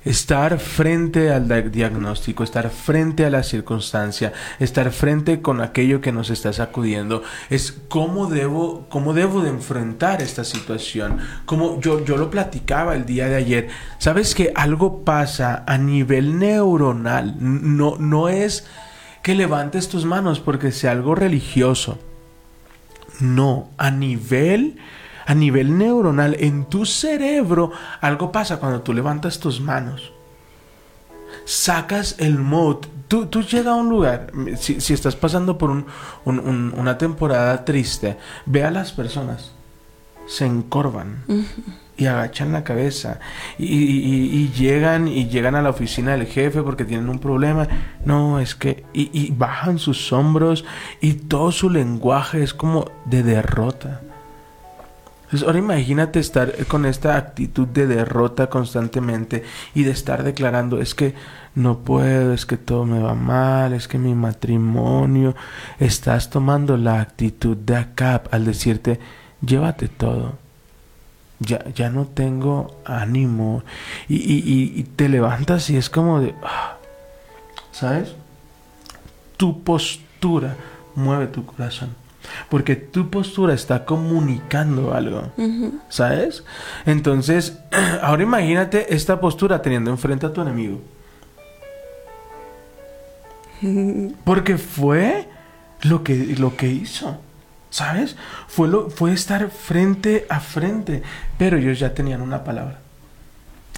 Estar 0.04 0.60
frente 0.60 1.32
al 1.34 1.48
dia- 1.48 1.64
diagnóstico, 1.64 2.44
estar 2.44 2.70
frente 2.70 3.25
a 3.25 3.32
la 3.32 3.42
circunstancia, 3.42 4.34
estar 4.60 4.92
frente 4.92 5.42
con 5.42 5.62
aquello 5.62 6.00
que 6.00 6.12
nos 6.12 6.30
está 6.30 6.54
sacudiendo, 6.54 7.24
es 7.50 7.72
cómo 7.90 8.28
debo, 8.28 8.86
cómo 8.90 9.16
debo 9.16 9.42
de 9.42 9.50
enfrentar 9.50 10.22
esta 10.22 10.44
situación. 10.44 11.18
Como 11.48 11.82
yo, 11.82 12.06
yo 12.06 12.18
lo 12.18 12.30
platicaba 12.30 12.94
el 12.94 13.08
día 13.08 13.25
de 13.28 13.36
ayer. 13.36 13.68
Sabes 13.98 14.36
que 14.36 14.52
algo 14.54 15.04
pasa 15.04 15.64
a 15.66 15.80
nivel 15.80 16.38
neuronal. 16.38 17.36
No, 17.40 17.98
no 17.98 18.30
es 18.30 18.68
que 19.25 19.34
levantes 19.34 19.89
tus 19.89 20.05
manos 20.05 20.39
porque 20.39 20.72
sea 20.72 20.91
algo 20.91 21.15
religioso. 21.15 21.98
No, 23.20 23.70
a 23.75 23.89
nivel 23.89 24.77
a 25.25 25.34
nivel 25.34 25.79
neuronal 25.79 26.36
en 26.39 26.65
tu 26.65 26.86
cerebro 26.86 27.72
algo 28.01 28.32
pasa 28.32 28.60
cuando 28.60 28.82
tú 28.82 28.94
levantas 28.94 29.39
tus 29.39 29.60
manos. 29.60 30.13
Sacas 31.46 32.17
el 32.20 32.38
mood. 32.38 32.86
Tú, 33.08 33.27
llegas 33.41 33.65
a 33.67 33.75
un 33.75 33.89
lugar, 33.89 34.32
si, 34.60 34.79
si 34.79 34.94
estás 34.94 35.15
pasando 35.15 35.58
por 35.58 35.72
un- 35.72 35.88
un- 36.25 36.39
un- 36.39 36.74
una 36.77 37.00
temporada 37.00 37.65
triste, 37.65 38.17
ve 38.46 38.63
a 38.63 38.70
las 38.70 38.91
personas, 38.91 39.53
se 40.27 40.46
encorvan 40.46 41.24
y 41.98 42.08
agachan 42.08 42.52
la 42.52 42.64
cabeza 42.64 43.20
y, 43.58 44.50
llegan 44.50 45.08
y 45.08 45.28
llegan 45.28 45.56
a 45.56 45.62
la 45.62 45.70
oficina 45.70 46.12
del 46.12 46.28
jefe 46.28 46.62
porque 46.62 46.86
tienen 46.86 47.10
un 47.10 47.20
problema. 47.20 47.68
No, 48.04 48.40
es 48.40 48.56
que 48.56 48.84
y, 48.94 49.10
y 49.14 49.32
bajan 49.32 49.80
sus 49.80 50.12
hombros 50.12 50.66
y 51.02 51.14
todo 51.14 51.52
su 51.52 51.70
lenguaje 51.70 52.44
es 52.44 52.54
como 52.54 52.92
de 53.06 53.24
derrota. 53.24 54.02
Entonces, 55.25 55.48
ahora 55.48 55.60
imagínate 55.60 56.20
estar 56.20 56.54
con 56.68 56.86
esta 56.86 57.18
actitud 57.18 57.68
de 57.68 57.88
derrota 57.88 58.48
constantemente 58.48 59.44
y 59.74 59.84
de 59.84 59.92
estar 59.92 60.24
declarando, 60.24 60.80
es 60.80 60.94
que 60.94 61.16
no 61.56 61.80
puedo, 61.80 62.32
es 62.32 62.46
que 62.46 62.58
todo 62.58 62.86
me 62.86 63.00
va 63.00 63.16
mal, 63.16 63.74
es 63.74 63.88
que 63.88 63.98
mi 63.98 64.14
matrimonio, 64.14 65.36
estás 65.80 66.30
tomando 66.30 66.78
la 66.78 67.02
actitud 67.02 67.58
de 67.58 67.75
Acap 67.75 68.32
al 68.32 68.46
decirte, 68.46 69.00
llévate 69.42 69.88
todo. 69.88 70.45
Ya, 71.39 71.63
ya 71.74 71.89
no 71.89 72.06
tengo 72.06 72.77
ánimo. 72.86 73.63
Y, 74.08 74.15
y- 74.15 74.44
y- 74.46 74.80
y 74.80 74.84
te 74.84 75.10
levantas 75.10 75.70
y 75.70 75.77
es 75.77 75.89
como 75.89 76.22
de, 76.22 76.34
ah, 76.44 76.77
¿sabes? 77.72 78.15
Tu 79.38 79.62
postura 79.63 80.56
mueve 80.96 81.27
tu 81.27 81.46
corazón. 81.46 81.89
Porque 82.50 82.75
tu 82.75 83.10
postura 83.10 83.54
está 83.54 83.86
comunicando 83.86 84.94
algo. 84.94 85.32
¿Sabes? 85.89 86.44
Entonces, 86.86 87.60
ahora 88.01 88.24
imagínate 88.24 88.96
esta 88.96 89.20
postura 89.20 89.62
teniendo 89.62 89.92
enfrente 89.92 90.25
a 90.25 90.34
tu 90.34 90.42
enemigo. 90.42 90.80
Porque 94.24 94.58
fue 94.58 95.27
lo 95.84 96.04
que, 96.04 96.15
lo 96.38 96.56
que 96.56 96.68
hizo. 96.68 97.18
¿Sabes? 97.75 98.15
Fue, 98.48 98.70
lo, 98.70 98.89
fue 98.89 99.12
estar 99.12 99.50
frente 99.50 100.25
a 100.29 100.39
frente. 100.39 101.03
Pero 101.38 101.58
ellos 101.58 101.77
ya 101.77 101.94
tenían 101.94 102.22
una 102.22 102.46
palabra. 102.46 102.79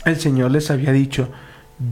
El 0.06 0.20
Señor 0.20 0.52
les 0.52 0.70
había 0.70 0.92
dicho, 0.92 1.30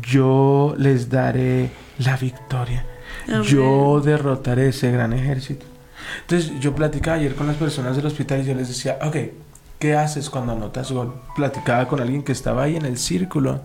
yo 0.03 0.75
les 0.77 1.09
daré 1.09 1.71
la 1.97 2.15
victoria. 2.15 2.85
Amén. 3.27 3.41
Yo 3.41 4.01
derrotaré 4.05 4.67
ese 4.67 4.91
gran 4.91 5.13
ejército. 5.13 5.65
Entonces 6.21 6.51
yo 6.59 6.75
platicaba 6.75 7.17
ayer 7.17 7.33
con 7.33 7.47
las 7.47 7.55
personas 7.55 7.95
del 7.95 8.05
hospital 8.05 8.41
y 8.41 8.45
yo 8.45 8.53
les 8.53 8.67
decía, 8.67 8.99
ok, 9.01 9.15
¿qué 9.79 9.95
haces 9.95 10.29
cuando 10.29 10.51
anotas 10.51 10.91
gol? 10.91 11.15
Platicaba 11.35 11.87
con 11.87 12.01
alguien 12.01 12.21
que 12.21 12.33
estaba 12.33 12.61
ahí 12.61 12.75
en 12.75 12.85
el 12.85 12.99
círculo. 12.99 13.61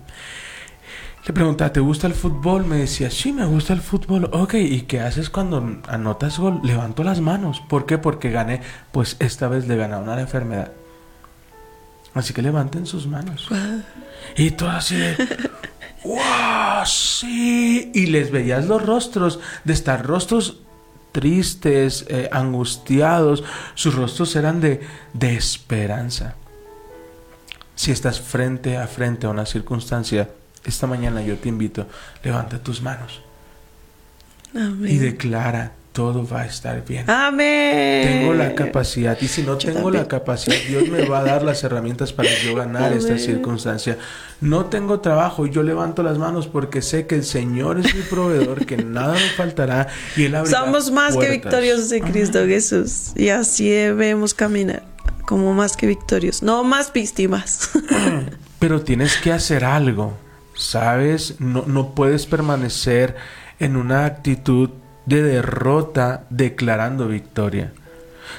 Le 1.25 1.33
preguntaba, 1.33 1.71
¿te 1.71 1.79
gusta 1.79 2.07
el 2.07 2.13
fútbol? 2.13 2.65
Me 2.65 2.77
decía, 2.77 3.11
sí, 3.11 3.31
me 3.31 3.45
gusta 3.45 3.73
el 3.73 3.81
fútbol. 3.81 4.29
Ok, 4.33 4.55
¿y 4.55 4.81
qué 4.81 5.01
haces 5.01 5.29
cuando 5.29 5.79
anotas 5.87 6.39
gol? 6.39 6.61
Levanto 6.63 7.03
las 7.03 7.21
manos. 7.21 7.61
¿Por 7.69 7.85
qué? 7.85 7.99
Porque 7.99 8.31
gané. 8.31 8.61
Pues 8.91 9.17
esta 9.19 9.47
vez 9.47 9.67
le 9.67 9.77
ganaron 9.77 10.09
a 10.09 10.15
la 10.15 10.21
enfermedad. 10.21 10.71
Así 12.15 12.33
que 12.33 12.41
levanten 12.41 12.87
sus 12.87 13.05
manos. 13.05 13.47
Y 14.35 14.51
todo 14.51 14.71
así 14.71 14.95
de... 14.95 15.15
¡Wow! 16.03 16.85
Sí. 16.85 17.91
Y 17.93 18.07
les 18.07 18.31
veías 18.31 18.65
los 18.65 18.83
rostros, 18.83 19.39
de 19.63 19.73
estar 19.73 20.03
rostros 20.03 20.61
tristes, 21.11 22.05
eh, 22.09 22.29
angustiados. 22.31 23.43
Sus 23.75 23.93
rostros 23.93 24.35
eran 24.35 24.59
de, 24.59 24.81
de 25.13 25.35
esperanza. 25.35 26.33
Si 27.75 27.91
estás 27.91 28.19
frente 28.19 28.77
a 28.77 28.87
frente 28.87 29.27
a 29.27 29.29
una 29.29 29.45
circunstancia, 29.45 30.29
esta 30.63 30.87
mañana 30.87 31.21
yo 31.21 31.35
te 31.37 31.49
invito, 31.49 31.87
levanta 32.23 32.59
tus 32.59 32.81
manos 32.81 33.21
Amén. 34.55 34.91
y 34.91 34.97
declara, 34.97 35.71
todo 35.93 36.25
va 36.25 36.41
a 36.41 36.45
estar 36.45 36.85
bien. 36.85 37.09
Amén. 37.09 38.07
Tengo 38.07 38.33
la 38.33 38.55
capacidad 38.55 39.17
y 39.19 39.27
si 39.27 39.41
no 39.43 39.57
Yo 39.57 39.73
tengo 39.73 39.91
la 39.91 40.07
capacidad, 40.07 40.55
Dios 40.67 40.87
me 40.87 41.05
va 41.05 41.19
a 41.19 41.23
dar 41.23 41.43
las 41.43 41.63
herramientas 41.65 42.13
para 42.13 42.29
yo 42.45 42.55
ganar 42.55 42.93
esta 42.93 43.13
Amén. 43.13 43.19
circunstancia. 43.25 43.97
No 44.39 44.65
tengo 44.67 45.01
trabajo 45.01 45.45
y 45.45 45.49
yo 45.51 45.63
levanto 45.63 46.01
las 46.01 46.17
manos 46.17 46.47
porque 46.47 46.81
sé 46.81 47.07
que 47.07 47.15
el 47.15 47.25
Señor 47.25 47.77
es 47.79 47.93
mi 47.93 48.01
proveedor, 48.03 48.65
que 48.65 48.77
nada 48.77 49.13
me 49.15 49.29
faltará 49.35 49.87
y 50.15 50.25
Él 50.25 50.35
abrirá 50.35 50.59
Somos 50.59 50.91
más 50.91 51.09
que 51.11 51.15
puertas. 51.27 51.31
victoriosos 51.33 51.91
en 51.91 52.03
Cristo 52.03 52.39
Jesús. 52.45 53.11
Y 53.15 53.27
así 53.29 53.69
debemos 53.69 54.33
caminar. 54.33 54.83
Como 55.25 55.53
más 55.53 55.75
que 55.75 55.87
victoriosos. 55.87 56.41
No 56.43 56.63
más 56.63 56.91
víctimas. 56.93 57.69
Pero 58.59 58.81
tienes 58.81 59.17
que 59.17 59.31
hacer 59.33 59.63
algo, 59.65 60.13
¿sabes? 60.61 61.39
No, 61.39 61.63
no 61.65 61.95
puedes 61.95 62.27
permanecer 62.27 63.15
en 63.59 63.75
una 63.75 64.05
actitud 64.05 64.69
de 65.05 65.23
derrota 65.23 66.23
declarando 66.29 67.07
victoria. 67.07 67.73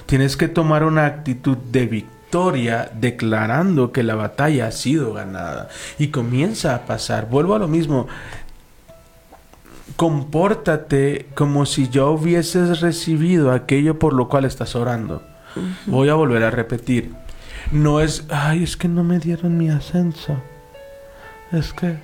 Tienes 0.06 0.36
que 0.36 0.48
tomar 0.48 0.84
una 0.84 1.06
actitud 1.06 1.56
de 1.56 1.86
victoria 1.86 2.90
declarando 2.94 3.92
que 3.92 4.02
la 4.02 4.14
batalla 4.14 4.68
ha 4.68 4.72
sido 4.72 5.12
ganada. 5.12 5.68
Y 5.98 6.08
comienza 6.08 6.74
a 6.74 6.86
pasar. 6.86 7.28
Vuelvo 7.28 7.54
a 7.54 7.58
lo 7.58 7.68
mismo. 7.68 8.06
Compórtate 9.96 11.26
como 11.34 11.66
si 11.66 11.88
ya 11.88 12.06
hubieses 12.06 12.80
recibido 12.80 13.50
aquello 13.50 13.98
por 13.98 14.12
lo 14.12 14.28
cual 14.28 14.44
estás 14.44 14.74
orando. 14.76 15.22
Voy 15.86 16.08
a 16.08 16.14
volver 16.14 16.44
a 16.44 16.50
repetir. 16.50 17.12
No 17.70 18.00
es, 18.00 18.24
ay, 18.30 18.62
es 18.62 18.76
que 18.76 18.88
no 18.88 19.04
me 19.04 19.18
dieron 19.18 19.58
mi 19.58 19.68
ascenso. 19.68 20.36
Es 21.52 21.74
que, 21.74 21.98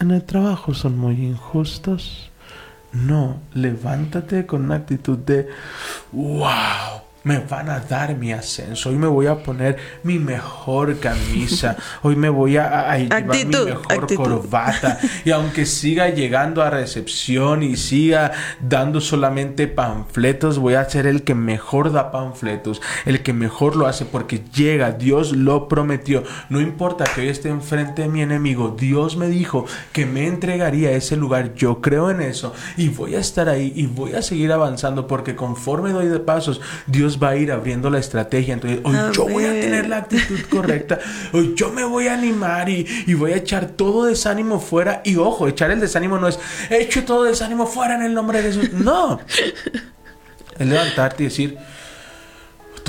en 0.00 0.10
el 0.10 0.22
trabajo 0.24 0.74
son 0.74 0.98
muy 0.98 1.14
injustos. 1.14 2.30
No, 2.92 3.40
levántate 3.52 4.46
con 4.46 4.64
una 4.64 4.76
actitud 4.76 5.18
de, 5.18 5.48
wow, 6.12 7.02
me 7.24 7.38
van 7.38 7.68
a 7.68 7.80
dar 7.80 8.16
mi 8.16 8.32
ascenso. 8.32 8.90
Hoy 8.90 8.96
me 8.96 9.06
voy 9.06 9.26
a 9.26 9.42
poner 9.42 9.76
mi 10.02 10.18
mejor 10.18 10.98
camisa. 10.98 11.76
Hoy 12.02 12.16
me 12.16 12.28
voy 12.28 12.56
a, 12.56 12.90
a 12.90 12.98
llevar 12.98 13.24
mi 13.24 13.44
mejor 13.44 13.92
actitud. 13.92 14.24
corbata. 14.24 14.98
Y 15.24 15.30
aunque 15.30 15.66
siga 15.66 16.08
llegando 16.08 16.62
a 16.62 16.70
recepción 16.70 17.62
y 17.62 17.76
siga 17.76 18.32
dando 18.60 19.00
solamente 19.00 19.66
panfletos, 19.66 20.58
voy 20.58 20.74
a 20.74 20.88
ser 20.88 21.06
el 21.06 21.22
que 21.22 21.34
mejor 21.34 21.92
da 21.92 22.10
panfletos, 22.10 22.80
el 23.04 23.22
que 23.22 23.32
mejor 23.32 23.76
lo 23.76 23.86
hace 23.86 24.04
porque 24.04 24.42
llega, 24.54 24.92
Dios 24.92 25.32
lo 25.32 25.68
prometió. 25.68 26.22
No 26.48 26.60
importa 26.60 27.04
que 27.04 27.22
hoy 27.22 27.28
esté 27.28 27.48
enfrente 27.48 28.02
de 28.02 28.08
mi 28.08 28.22
enemigo, 28.22 28.76
Dios 28.78 29.16
me 29.16 29.28
dijo 29.28 29.66
que 29.92 30.06
me 30.06 30.26
entregaría 30.26 30.90
a 30.90 30.92
ese 30.92 31.16
lugar. 31.16 31.54
Yo 31.54 31.80
creo 31.80 32.10
en 32.10 32.20
eso 32.20 32.54
y 32.76 32.88
voy 32.88 33.16
a 33.16 33.20
estar 33.20 33.48
ahí 33.48 33.72
y 33.74 33.86
voy 33.86 34.14
a 34.14 34.22
seguir 34.22 34.52
avanzando 34.52 35.06
porque 35.06 35.34
conforme 35.34 35.92
doy 35.92 36.06
de 36.06 36.20
pasos, 36.20 36.60
Dios 36.86 37.07
va 37.16 37.30
a 37.30 37.36
ir 37.36 37.50
abriendo 37.52 37.88
la 37.88 37.98
estrategia. 37.98 38.54
Entonces, 38.54 38.80
hoy 38.84 38.96
yo 39.12 39.28
voy 39.28 39.44
a 39.44 39.52
tener 39.52 39.88
la 39.88 39.98
actitud 39.98 40.40
correcta. 40.50 40.98
Hoy 41.32 41.54
yo 41.56 41.70
me 41.70 41.84
voy 41.84 42.08
a 42.08 42.14
animar 42.14 42.68
y, 42.68 42.86
y 43.06 43.14
voy 43.14 43.32
a 43.32 43.36
echar 43.36 43.68
todo 43.68 44.04
desánimo 44.04 44.60
fuera. 44.60 45.00
Y 45.04 45.16
ojo, 45.16 45.48
echar 45.48 45.70
el 45.70 45.80
desánimo 45.80 46.18
no 46.18 46.28
es 46.28 46.38
echo 46.70 47.04
todo 47.04 47.24
desánimo 47.24 47.66
fuera 47.66 47.94
en 47.94 48.02
el 48.02 48.14
nombre 48.14 48.42
de 48.42 48.52
Jesús. 48.52 48.72
No. 48.72 49.20
Es 50.58 50.66
levantarte 50.66 51.22
y 51.22 51.26
decir, 51.26 51.56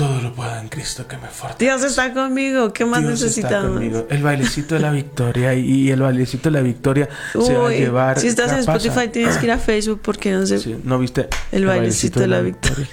todo 0.00 0.18
lo 0.22 0.32
puedo 0.32 0.56
en 0.56 0.70
Cristo 0.70 1.06
que 1.06 1.18
me 1.18 1.28
fortalece. 1.28 1.62
Dios 1.62 1.84
está 1.84 2.14
conmigo. 2.14 2.72
¿Qué 2.72 2.86
más 2.86 3.02
Dios 3.02 3.20
necesitamos? 3.20 3.82
El 4.08 4.22
bailecito 4.22 4.74
de 4.74 4.80
la 4.80 4.92
victoria 4.92 5.52
y, 5.52 5.90
el 5.90 6.00
bailecito 6.00 6.48
de 6.48 6.56
la 6.56 6.62
victoria 6.62 7.06
se 7.32 7.52
va 7.52 7.66
a 7.66 7.68
Uy, 7.68 7.76
llevar. 7.76 8.18
si 8.18 8.28
estás 8.28 8.50
en. 8.52 8.60
Spotify 8.60 9.08
tienes 9.12 9.36
que 9.36 9.44
ir 9.44 9.52
a 9.52 9.58
Facebook 9.70 10.00
porque 10.02 10.32
no 10.32 10.46
sé. 10.46 10.58
Sí, 10.58 10.74
¿No 10.84 10.98
viste? 10.98 11.28
El 11.52 11.66
bailecito 11.66 12.18
de 12.18 12.28
la 12.28 12.40
victoria. 12.40 12.88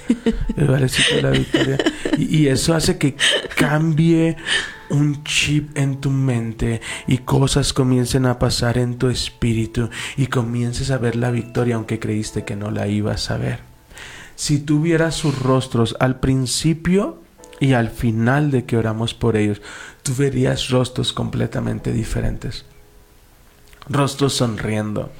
El 0.54 0.66
bailecito 0.66 1.16
de 1.16 1.22
la 1.22 1.30
victoria. 1.30 1.78
Y, 2.18 2.36
y 2.36 2.48
eso 2.48 2.74
hace 2.74 2.98
que 2.98 3.16
cambie 3.56 4.36
un 4.90 5.24
chip 5.24 5.78
en 5.78 6.02
tu 6.02 6.10
mente 6.10 6.82
y 7.06 7.18
cosas 7.18 7.72
comiencen 7.72 8.26
a 8.26 8.38
pasar 8.38 8.76
en 8.76 8.98
tu 8.98 9.08
espíritu 9.08 9.88
y 10.18 10.26
comiences 10.26 10.90
a 10.90 10.98
ver 10.98 11.16
la 11.16 11.30
victoria 11.30 11.76
aunque 11.76 11.98
creíste 11.98 12.44
que 12.44 12.54
no 12.54 12.70
la 12.70 12.86
ibas 12.86 13.30
a 13.30 13.38
ver. 13.38 13.67
Si 14.38 14.60
tú 14.60 14.80
vieras 14.80 15.16
sus 15.16 15.36
rostros 15.36 15.96
al 15.98 16.20
principio 16.20 17.18
y 17.58 17.72
al 17.72 17.90
final 17.90 18.52
de 18.52 18.64
que 18.64 18.76
oramos 18.76 19.12
por 19.12 19.36
ellos, 19.36 19.60
tú 20.04 20.14
verías 20.14 20.68
rostros 20.68 21.12
completamente 21.12 21.92
diferentes. 21.92 22.64
Rostros 23.88 24.34
sonriendo, 24.34 25.10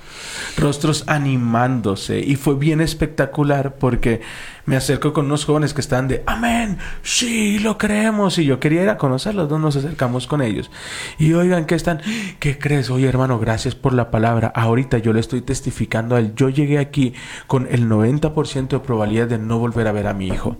rostros 0.58 1.04
animándose. 1.06 2.20
Y 2.20 2.36
fue 2.36 2.54
bien 2.54 2.80
espectacular 2.80 3.76
porque 3.76 4.20
me 4.66 4.76
acerco 4.76 5.12
con 5.12 5.26
unos 5.26 5.44
jóvenes 5.44 5.72
que 5.72 5.80
están 5.80 6.08
de, 6.08 6.22
amén, 6.26 6.78
sí, 7.02 7.58
lo 7.58 7.78
creemos. 7.78 8.38
Y 8.38 8.44
yo 8.44 8.60
quería 8.60 8.82
ir 8.82 8.88
a 8.88 8.98
conocerlos, 8.98 9.48
¿no? 9.50 9.58
nos 9.58 9.76
acercamos 9.76 10.26
con 10.26 10.42
ellos. 10.42 10.70
Y 11.18 11.32
oigan, 11.32 11.64
¿qué 11.64 11.74
están? 11.74 12.00
¿Qué 12.38 12.58
crees? 12.58 12.90
Oye, 12.90 13.08
hermano, 13.08 13.38
gracias 13.38 13.74
por 13.74 13.94
la 13.94 14.10
palabra. 14.10 14.52
Ahorita 14.54 14.98
yo 14.98 15.12
le 15.12 15.20
estoy 15.20 15.40
testificando 15.40 16.16
a 16.16 16.18
él. 16.18 16.34
Yo 16.34 16.48
llegué 16.48 16.78
aquí 16.78 17.14
con 17.46 17.66
el 17.70 17.88
90% 17.88 18.68
de 18.68 18.80
probabilidad 18.80 19.28
de 19.28 19.38
no 19.38 19.58
volver 19.58 19.86
a 19.88 19.92
ver 19.92 20.06
a 20.06 20.14
mi 20.14 20.28
hijo. 20.28 20.56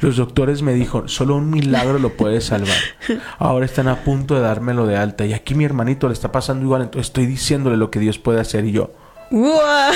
Los 0.00 0.16
doctores 0.16 0.62
me 0.62 0.74
dijo, 0.74 1.08
solo 1.08 1.36
un 1.36 1.50
milagro 1.50 1.98
lo 1.98 2.16
puede 2.16 2.40
salvar. 2.40 2.76
Ahora 3.38 3.64
están 3.64 3.88
a 3.88 4.04
punto 4.04 4.34
de 4.34 4.40
dármelo 4.40 4.86
de 4.86 4.96
alta. 4.96 5.24
Y 5.24 5.32
aquí 5.32 5.54
mi 5.54 5.64
hermanito 5.64 6.08
le 6.08 6.14
está 6.14 6.32
pasando 6.32 6.64
igual. 6.64 6.82
Entonces 6.82 7.08
estoy 7.08 7.26
diciéndole 7.26 7.76
lo 7.76 7.90
que 7.90 8.00
Dios 8.00 8.18
puede 8.18 8.40
hacer. 8.40 8.64
Y 8.64 8.72
yo, 8.72 8.92
¡Guau! 9.30 9.92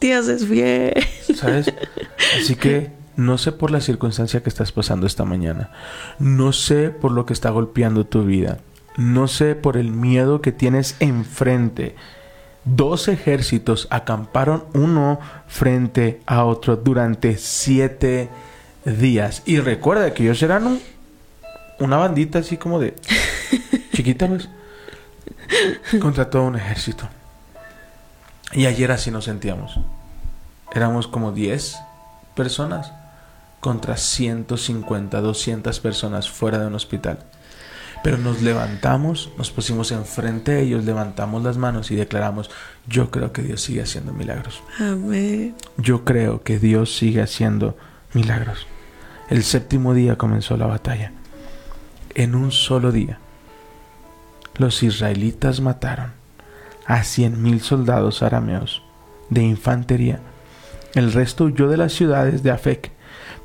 Dios 0.00 0.28
es 0.28 0.46
fiel. 0.46 0.94
¿sabes? 1.34 1.72
Así 2.40 2.56
que 2.56 2.90
no 3.16 3.38
sé 3.38 3.52
por 3.52 3.70
la 3.70 3.80
circunstancia 3.80 4.42
que 4.42 4.48
estás 4.48 4.72
pasando 4.72 5.06
esta 5.06 5.24
mañana. 5.24 5.70
No 6.18 6.52
sé 6.52 6.90
por 6.90 7.12
lo 7.12 7.24
que 7.26 7.32
está 7.32 7.50
golpeando 7.50 8.04
tu 8.06 8.24
vida. 8.24 8.58
No 8.96 9.28
sé 9.28 9.54
por 9.54 9.76
el 9.76 9.90
miedo 9.92 10.40
que 10.42 10.52
tienes 10.52 10.96
enfrente. 11.00 11.94
Dos 12.64 13.08
ejércitos 13.08 13.86
acamparon 13.90 14.64
uno 14.74 15.18
frente 15.46 16.20
a 16.26 16.44
otro 16.44 16.76
durante 16.76 17.36
siete 17.38 18.28
días. 18.84 19.42
Y 19.46 19.58
recuerda 19.60 20.12
que 20.14 20.24
ellos 20.24 20.42
eran 20.42 20.66
un- 20.66 20.80
una 21.78 21.96
bandita 21.96 22.40
así 22.40 22.56
como 22.56 22.78
de 22.78 22.94
chiquita, 23.94 24.26
pues, 24.28 24.48
contra 26.00 26.30
todo 26.30 26.44
un 26.44 26.56
ejército. 26.56 27.08
Y 28.52 28.66
ayer 28.66 28.90
así 28.92 29.10
nos 29.10 29.24
sentíamos. 29.24 29.78
Éramos 30.74 31.06
como 31.06 31.32
10 31.32 31.76
personas 32.34 32.92
contra 33.60 33.96
150, 33.96 35.20
200 35.20 35.80
personas 35.80 36.30
fuera 36.30 36.58
de 36.58 36.66
un 36.66 36.74
hospital. 36.74 37.20
Pero 38.02 38.18
nos 38.18 38.42
levantamos, 38.42 39.30
nos 39.38 39.52
pusimos 39.52 39.92
enfrente 39.92 40.52
de 40.52 40.62
ellos, 40.62 40.84
levantamos 40.84 41.42
las 41.44 41.56
manos 41.56 41.90
y 41.92 41.94
declaramos, 41.94 42.50
yo 42.88 43.10
creo 43.12 43.32
que 43.32 43.42
Dios 43.42 43.62
sigue 43.62 43.82
haciendo 43.82 44.12
milagros. 44.12 44.60
Amén. 44.78 45.54
Yo 45.76 46.04
creo 46.04 46.42
que 46.42 46.58
Dios 46.58 46.96
sigue 46.96 47.22
haciendo 47.22 47.76
milagros. 48.12 48.66
El 49.30 49.44
séptimo 49.44 49.94
día 49.94 50.18
comenzó 50.18 50.56
la 50.56 50.66
batalla. 50.66 51.12
En 52.14 52.34
un 52.34 52.50
solo 52.50 52.90
día, 52.90 53.20
los 54.56 54.82
israelitas 54.82 55.60
mataron 55.60 56.12
a 56.86 57.04
cien 57.04 57.42
mil 57.42 57.60
soldados 57.60 58.22
arameos 58.22 58.82
de 59.30 59.42
infantería. 59.42 60.20
El 60.94 61.12
resto 61.12 61.44
huyó 61.44 61.68
de 61.68 61.76
las 61.76 61.92
ciudades 61.92 62.42
de 62.42 62.50
Afec, 62.50 62.90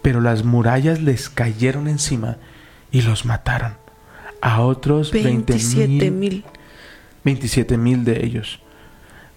pero 0.01 0.21
las 0.21 0.43
murallas 0.43 1.01
les 1.01 1.29
cayeron 1.29 1.87
encima 1.87 2.37
y 2.91 3.01
los 3.01 3.25
mataron. 3.25 3.75
A 4.41 4.61
otros 4.61 5.11
27 5.11 5.87
veinte 5.87 6.11
mil. 6.11 6.45
27 7.23 7.77
mil 7.77 8.03
de 8.03 8.25
ellos. 8.25 8.59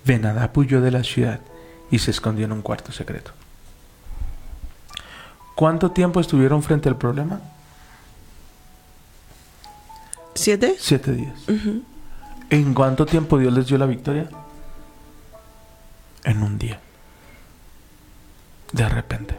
Benadab 0.04 0.56
huyó 0.56 0.80
de 0.80 0.90
la 0.90 1.04
ciudad 1.04 1.40
y 1.90 1.98
se 1.98 2.10
escondió 2.10 2.46
en 2.46 2.52
un 2.52 2.62
cuarto 2.62 2.92
secreto. 2.92 3.32
¿Cuánto 5.54 5.90
tiempo 5.90 6.20
estuvieron 6.20 6.62
frente 6.62 6.88
al 6.88 6.96
problema? 6.96 7.40
¿Siete? 10.34 10.76
Siete 10.78 11.12
días. 11.12 11.34
¿En 12.50 12.74
cuánto 12.74 13.06
tiempo 13.06 13.38
Dios 13.38 13.52
les 13.52 13.66
dio 13.66 13.78
la 13.78 13.86
victoria? 13.86 14.28
En 16.24 16.42
un 16.42 16.58
día. 16.58 16.80
De 18.72 18.88
repente. 18.88 19.38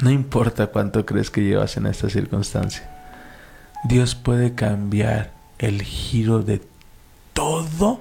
No 0.00 0.10
importa 0.10 0.68
cuánto 0.68 1.04
crees 1.04 1.30
que 1.30 1.42
llevas 1.42 1.76
en 1.76 1.86
esta 1.86 2.08
circunstancia. 2.08 2.88
Dios 3.84 4.14
puede 4.14 4.54
cambiar 4.54 5.32
el 5.58 5.82
giro 5.82 6.42
de 6.42 6.62
todo 7.32 8.00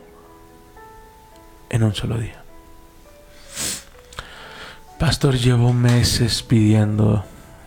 en 1.70 1.84
un 1.84 1.94
solo 1.94 2.18
día. 2.18 2.42
Pastor, 4.98 5.36
llevo 5.36 5.72
meses 5.72 6.44
pidiendo 6.44 7.24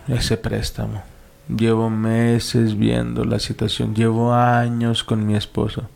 ese 0.09 0.37
préstamo. 0.37 1.12
Llevo 1.57 1.91
meses 1.91 2.79
viendo 2.79 3.25
la 3.25 3.39
situación. 3.39 3.95
Llevo 3.95 4.35
años 4.35 5.05
con 5.05 5.27
mi 5.27 5.35
esposo. 5.35 5.89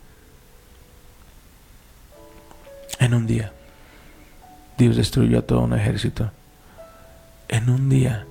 En 2.99 3.13
un 3.13 3.27
día, 3.27 3.53
Dios 4.77 4.95
destruyó 4.95 5.39
a 5.39 5.41
todo 5.43 5.61
un 5.61 5.73
ejército. 5.73 6.31
En 7.47 7.69
un 7.69 7.89
día 7.89 8.25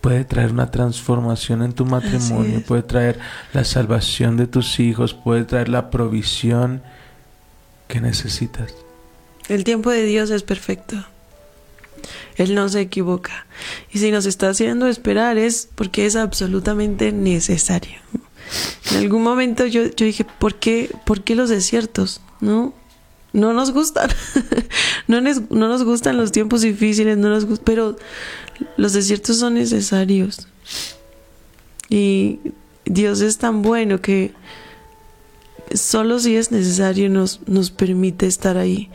puede 0.00 0.24
traer 0.24 0.52
una 0.52 0.70
transformación 0.70 1.62
en 1.62 1.72
tu 1.72 1.84
matrimonio, 1.84 2.62
puede 2.62 2.82
traer 2.82 3.18
la 3.52 3.64
salvación 3.64 4.36
de 4.36 4.46
tus 4.46 4.80
hijos, 4.80 5.14
puede 5.14 5.44
traer 5.44 5.68
la 5.68 5.90
provisión 5.90 6.82
que 7.88 8.00
necesitas. 8.00 8.74
El 9.48 9.64
tiempo 9.64 9.90
de 9.90 10.04
Dios 10.04 10.30
es 10.30 10.42
perfecto. 10.42 10.96
Él 12.36 12.54
no 12.54 12.68
se 12.68 12.80
equivoca. 12.80 13.46
Y 13.92 13.98
si 13.98 14.10
nos 14.10 14.26
está 14.26 14.48
haciendo 14.48 14.86
esperar 14.86 15.38
es 15.38 15.68
porque 15.74 16.06
es 16.06 16.16
absolutamente 16.16 17.12
necesario. 17.12 17.98
En 18.90 18.98
algún 18.98 19.22
momento 19.22 19.66
yo, 19.66 19.84
yo 19.84 20.06
dije, 20.06 20.24
¿por 20.24 20.54
qué, 20.54 20.90
¿por 21.04 21.22
qué 21.22 21.34
los 21.34 21.50
desiertos? 21.50 22.20
¿No? 22.40 22.74
No 23.32 23.52
nos 23.52 23.72
gustan. 23.72 24.10
no, 25.06 25.20
nos, 25.20 25.50
no 25.50 25.68
nos 25.68 25.84
gustan 25.84 26.16
los 26.16 26.32
tiempos 26.32 26.62
difíciles, 26.62 27.18
no 27.18 27.28
nos 27.28 27.46
pero 27.60 27.96
los 28.76 28.92
desiertos 28.92 29.38
son 29.38 29.54
necesarios. 29.54 30.48
Y 31.90 32.40
Dios 32.84 33.20
es 33.20 33.38
tan 33.38 33.62
bueno 33.62 34.00
que 34.00 34.32
solo 35.74 36.18
si 36.18 36.36
es 36.36 36.50
necesario 36.50 37.10
nos, 37.10 37.40
nos 37.46 37.70
permite 37.70 38.26
estar 38.26 38.56
ahí. 38.56 38.90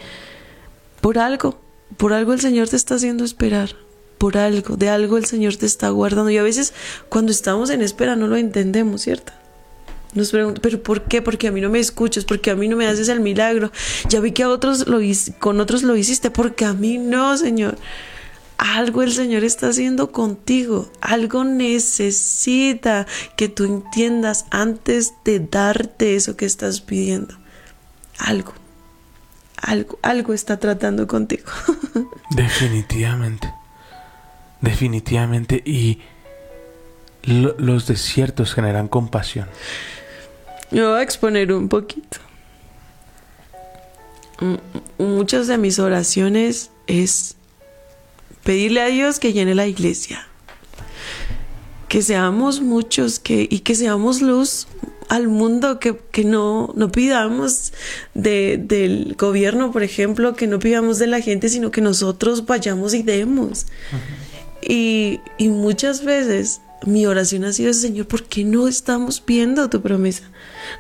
Por 1.02 1.20
algo, 1.20 1.60
por 1.98 2.14
algo 2.14 2.34
el 2.34 2.42
Señor 2.42 2.70
te 2.70 2.76
está 2.76 2.96
haciendo 2.96 3.24
esperar. 3.24 3.76
Por 4.18 4.38
algo, 4.38 4.78
de 4.78 4.90
algo 4.90 5.18
el 5.18 5.26
Señor 5.26 5.58
te 5.58 5.66
está 5.66 5.90
guardando. 5.90 6.30
Y 6.30 6.38
a 6.38 6.44
veces 6.44 6.74
cuando 7.10 7.32
estamos 7.32 7.70
en 7.70 7.82
espera 7.82 8.16
no 8.16 8.28
lo 8.28 8.38
entendemos, 8.38 9.02
¿cierto? 9.02 9.34
Nos 10.14 10.32
preguntan, 10.32 10.62
¿pero 10.62 10.82
por 10.82 11.04
qué? 11.04 11.22
Porque 11.22 11.48
a 11.48 11.52
mí 11.52 11.60
no 11.60 11.70
me 11.70 11.80
escuchas, 11.80 12.24
porque 12.24 12.52
a 12.52 12.56
mí 12.56 12.68
no 12.68 12.78
me 12.78 12.88
haces 12.88 13.10
el 13.10 13.20
milagro. 13.20 13.72
Ya 14.10 14.20
vi 14.20 14.32
que 14.32 14.44
a 14.44 14.50
otros 14.50 14.88
lo 14.88 15.00
con 15.40 15.60
otros 15.60 15.84
lo 15.84 15.96
hiciste, 15.96 16.30
porque 16.30 16.66
a 16.66 16.74
mí 16.74 16.98
no, 16.98 17.36
Señor. 17.38 17.78
Algo 18.58 19.02
el 19.02 19.12
Señor 19.12 19.44
está 19.44 19.70
haciendo 19.70 20.12
contigo. 20.12 20.90
Algo 21.02 21.44
necesita 21.44 23.08
que 23.36 23.50
tú 23.50 23.66
entiendas 23.66 24.46
antes 24.52 25.14
de 25.26 25.40
darte 25.40 26.16
eso 26.16 26.38
que 26.38 26.46
estás 26.46 26.80
pidiendo. 26.80 27.36
Algo. 28.20 28.54
Algo, 29.58 29.98
algo 30.02 30.34
está 30.34 30.60
tratando 30.60 31.08
contigo. 31.08 31.46
Definitivamente. 32.32 33.54
Definitivamente. 34.62 35.62
Y 35.66 36.00
lo- 37.24 37.56
los 37.58 37.88
desiertos 37.88 38.54
generan 38.54 38.88
compasión. 38.88 39.48
Me 40.72 40.82
voy 40.86 41.00
a 41.00 41.04
exponer 41.04 41.52
un 41.54 41.70
poquito. 41.70 42.18
M- 44.42 44.60
Muchas 44.98 45.48
de 45.48 45.58
mis 45.58 45.80
oraciones 45.80 46.72
es 46.88 47.36
pedirle 48.44 48.82
a 48.82 48.88
Dios 48.88 49.20
que 49.20 49.34
llene 49.34 49.56
la 49.56 49.68
iglesia. 49.68 50.28
Que 51.88 52.02
seamos 52.02 52.60
muchos 52.62 53.20
que, 53.20 53.48
y 53.50 53.60
que 53.60 53.76
seamos 53.76 54.22
luz 54.22 54.68
al 55.10 55.28
mundo, 55.28 55.80
que, 55.80 55.98
que 56.12 56.24
no, 56.24 56.74
no 56.76 56.92
pidamos 56.92 57.74
de, 58.14 58.60
del 58.62 59.16
gobierno, 59.18 59.72
por 59.72 59.84
ejemplo, 59.84 60.36
que 60.36 60.48
no 60.48 60.60
pidamos 60.60 61.00
de 61.00 61.08
la 61.08 61.22
gente, 61.22 61.50
sino 61.50 61.72
que 61.72 61.82
nosotros 61.82 62.46
vayamos 62.46 62.94
y 62.94 63.04
demos. 63.04 63.68
Y, 64.62 65.20
y 65.38 65.50
muchas 65.50 66.04
veces 66.04 66.62
mi 66.86 67.06
oración 67.06 67.46
ha 67.46 67.54
sido, 67.54 67.74
Señor, 67.74 68.08
¿por 68.08 68.24
qué 68.24 68.44
no 68.44 68.68
estamos 68.68 69.24
viendo 69.26 69.70
tu 69.70 69.82
promesa? 69.82 70.24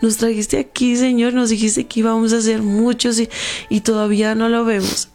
Nos 0.01 0.17
trajiste 0.17 0.57
aquí, 0.57 0.95
Señor, 0.95 1.33
nos 1.33 1.49
dijiste 1.49 1.85
que 1.85 2.01
íbamos 2.01 2.33
a 2.33 2.41
ser 2.41 2.61
muchos 2.61 3.19
y, 3.19 3.29
y 3.69 3.81
todavía 3.81 4.35
no 4.35 4.49
lo 4.49 4.65
vemos. 4.65 5.09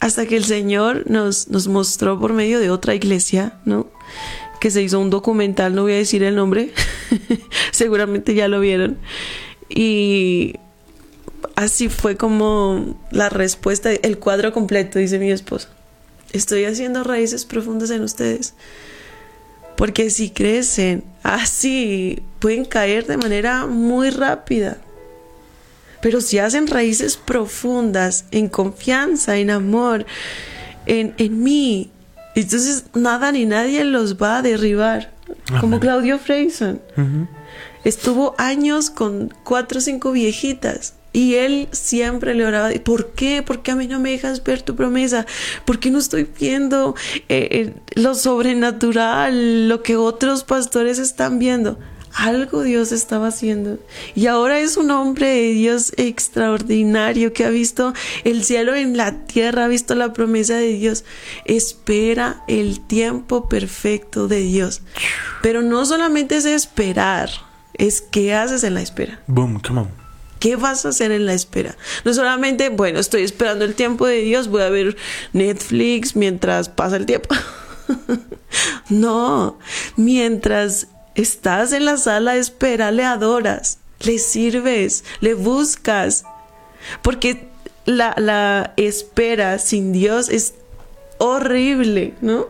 Hasta 0.00 0.26
que 0.26 0.36
el 0.36 0.44
Señor 0.44 1.10
nos, 1.10 1.48
nos 1.48 1.66
mostró 1.66 2.20
por 2.20 2.32
medio 2.32 2.60
de 2.60 2.70
otra 2.70 2.94
iglesia, 2.94 3.58
¿no? 3.64 3.88
Que 4.60 4.70
se 4.70 4.82
hizo 4.82 4.98
un 4.98 5.10
documental, 5.10 5.74
no 5.74 5.82
voy 5.82 5.92
a 5.92 5.96
decir 5.96 6.22
el 6.22 6.34
nombre, 6.34 6.72
seguramente 7.70 8.34
ya 8.34 8.48
lo 8.48 8.60
vieron. 8.60 8.98
Y 9.68 10.54
así 11.54 11.88
fue 11.88 12.16
como 12.16 12.98
la 13.10 13.28
respuesta, 13.28 13.90
el 13.92 14.18
cuadro 14.18 14.52
completo, 14.52 14.98
dice 14.98 15.18
mi 15.18 15.30
esposo. 15.30 15.68
Estoy 16.32 16.64
haciendo 16.64 17.04
raíces 17.04 17.44
profundas 17.44 17.90
en 17.90 18.02
ustedes. 18.02 18.54
Porque 19.76 20.10
si 20.10 20.30
crecen 20.30 21.04
así, 21.22 22.22
pueden 22.40 22.64
caer 22.64 23.06
de 23.06 23.16
manera 23.16 23.66
muy 23.66 24.10
rápida. 24.10 24.78
Pero 26.00 26.20
si 26.20 26.38
hacen 26.38 26.66
raíces 26.66 27.16
profundas, 27.16 28.24
en 28.30 28.48
confianza, 28.48 29.36
en 29.36 29.50
amor, 29.50 30.06
en, 30.86 31.14
en 31.18 31.42
mí, 31.42 31.90
entonces 32.40 32.84
nada 32.94 33.32
ni 33.32 33.46
nadie 33.46 33.84
los 33.84 34.16
va 34.16 34.38
a 34.38 34.42
derribar. 34.42 35.12
Como. 35.60 35.78
Claudio 35.80 36.18
Freyson. 36.18 36.80
Estuvo 37.84 38.34
años 38.38 38.90
con 38.90 39.32
cuatro 39.44 39.78
o 39.78 39.80
cinco 39.80 40.12
viejitas. 40.12 40.94
Y 41.12 41.36
él 41.36 41.68
siempre 41.72 42.34
le 42.34 42.46
oraba, 42.46 42.70
¿por 42.84 43.12
qué? 43.12 43.42
¿Por 43.42 43.62
qué 43.62 43.70
a 43.70 43.76
mí 43.76 43.86
no 43.86 43.98
me 43.98 44.10
dejas 44.10 44.44
ver 44.44 44.62
tu 44.62 44.76
promesa? 44.76 45.26
¿Por 45.64 45.78
qué 45.78 45.90
no 45.90 45.98
estoy 45.98 46.28
viendo 46.38 46.94
eh, 47.28 47.48
eh, 47.50 47.74
lo 47.94 48.14
sobrenatural, 48.14 49.68
lo 49.68 49.82
que 49.82 49.96
otros 49.96 50.44
pastores 50.44 50.98
están 50.98 51.38
viendo? 51.38 51.78
Algo 52.18 52.64
Dios 52.64 52.90
estaba 52.90 53.28
haciendo. 53.28 53.78
Y 54.16 54.26
ahora 54.26 54.58
es 54.58 54.76
un 54.76 54.90
hombre 54.90 55.28
de 55.28 55.52
Dios 55.52 55.92
extraordinario 55.96 57.32
que 57.32 57.44
ha 57.44 57.50
visto 57.50 57.94
el 58.24 58.42
cielo 58.42 58.74
en 58.74 58.96
la 58.96 59.24
tierra, 59.26 59.66
ha 59.66 59.68
visto 59.68 59.94
la 59.94 60.12
promesa 60.12 60.54
de 60.56 60.72
Dios. 60.72 61.04
Espera 61.44 62.42
el 62.48 62.80
tiempo 62.80 63.48
perfecto 63.48 64.26
de 64.26 64.40
Dios. 64.40 64.82
Pero 65.42 65.62
no 65.62 65.86
solamente 65.86 66.36
es 66.36 66.44
esperar, 66.44 67.30
es 67.74 68.00
qué 68.00 68.34
haces 68.34 68.64
en 68.64 68.74
la 68.74 68.82
espera. 68.82 69.20
Boom, 69.28 69.60
come 69.60 69.82
on. 69.82 69.90
¿Qué 70.40 70.56
vas 70.56 70.86
a 70.86 70.88
hacer 70.88 71.12
en 71.12 71.24
la 71.24 71.34
espera? 71.34 71.76
No 72.04 72.12
solamente, 72.14 72.68
bueno, 72.68 72.98
estoy 72.98 73.22
esperando 73.22 73.64
el 73.64 73.76
tiempo 73.76 74.08
de 74.08 74.22
Dios, 74.22 74.48
voy 74.48 74.62
a 74.62 74.70
ver 74.70 74.96
Netflix 75.32 76.16
mientras 76.16 76.68
pasa 76.68 76.96
el 76.96 77.06
tiempo. 77.06 77.32
no, 78.88 79.56
mientras 79.96 80.88
estás 81.22 81.72
en 81.72 81.84
la 81.84 81.96
sala 81.96 82.34
de 82.34 82.40
espera, 82.40 82.90
le 82.90 83.04
adoras, 83.04 83.78
le 84.00 84.18
sirves, 84.18 85.04
le 85.20 85.34
buscas. 85.34 86.24
Porque 87.02 87.48
la, 87.84 88.14
la 88.16 88.72
espera 88.76 89.58
sin 89.58 89.92
Dios 89.92 90.28
es 90.28 90.54
horrible, 91.18 92.14
¿no? 92.20 92.46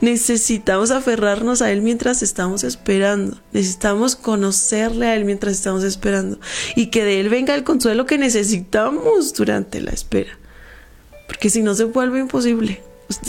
Necesitamos 0.00 0.90
aferrarnos 0.90 1.62
a 1.62 1.70
Él 1.70 1.82
mientras 1.82 2.22
estamos 2.22 2.64
esperando. 2.64 3.38
Necesitamos 3.52 4.16
conocerle 4.16 5.06
a 5.06 5.16
Él 5.16 5.24
mientras 5.24 5.54
estamos 5.54 5.84
esperando. 5.84 6.38
Y 6.74 6.86
que 6.86 7.04
de 7.04 7.20
Él 7.20 7.28
venga 7.28 7.54
el 7.54 7.64
consuelo 7.64 8.06
que 8.06 8.18
necesitamos 8.18 9.34
durante 9.34 9.80
la 9.80 9.90
espera. 9.90 10.38
Porque 11.26 11.50
si 11.50 11.62
no 11.62 11.74
se 11.74 11.84
vuelve 11.84 12.18
imposible. 12.18 12.82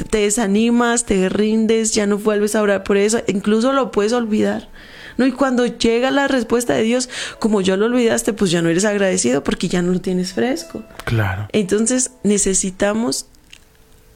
Te 0.10 0.20
desanimas, 0.20 1.06
te 1.06 1.28
rindes, 1.30 1.94
ya 1.94 2.06
no 2.06 2.18
vuelves 2.18 2.56
a 2.56 2.62
orar 2.62 2.84
por 2.84 2.98
eso. 2.98 3.22
Incluso 3.28 3.74
lo 3.74 3.92
puedes 3.92 4.14
olvidar. 4.14 4.70
¿no? 5.18 5.26
Y 5.26 5.32
cuando 5.32 5.66
llega 5.66 6.10
la 6.12 6.28
respuesta 6.28 6.74
de 6.74 6.84
Dios, 6.84 7.10
como 7.40 7.62
yo 7.62 7.76
lo 7.78 7.88
olvidaste, 7.88 8.34
pues 8.34 8.52
ya 8.52 8.62
no 8.62 8.70
eres 8.70 8.86
agradecido 8.86 9.44
porque 9.44 9.68
ya 9.68 9.82
no 9.82 9.92
lo 9.92 10.00
tienes 10.02 10.34
fresco. 10.34 10.84
Claro. 11.06 11.48
Entonces 11.52 12.12
necesitamos 12.24 13.26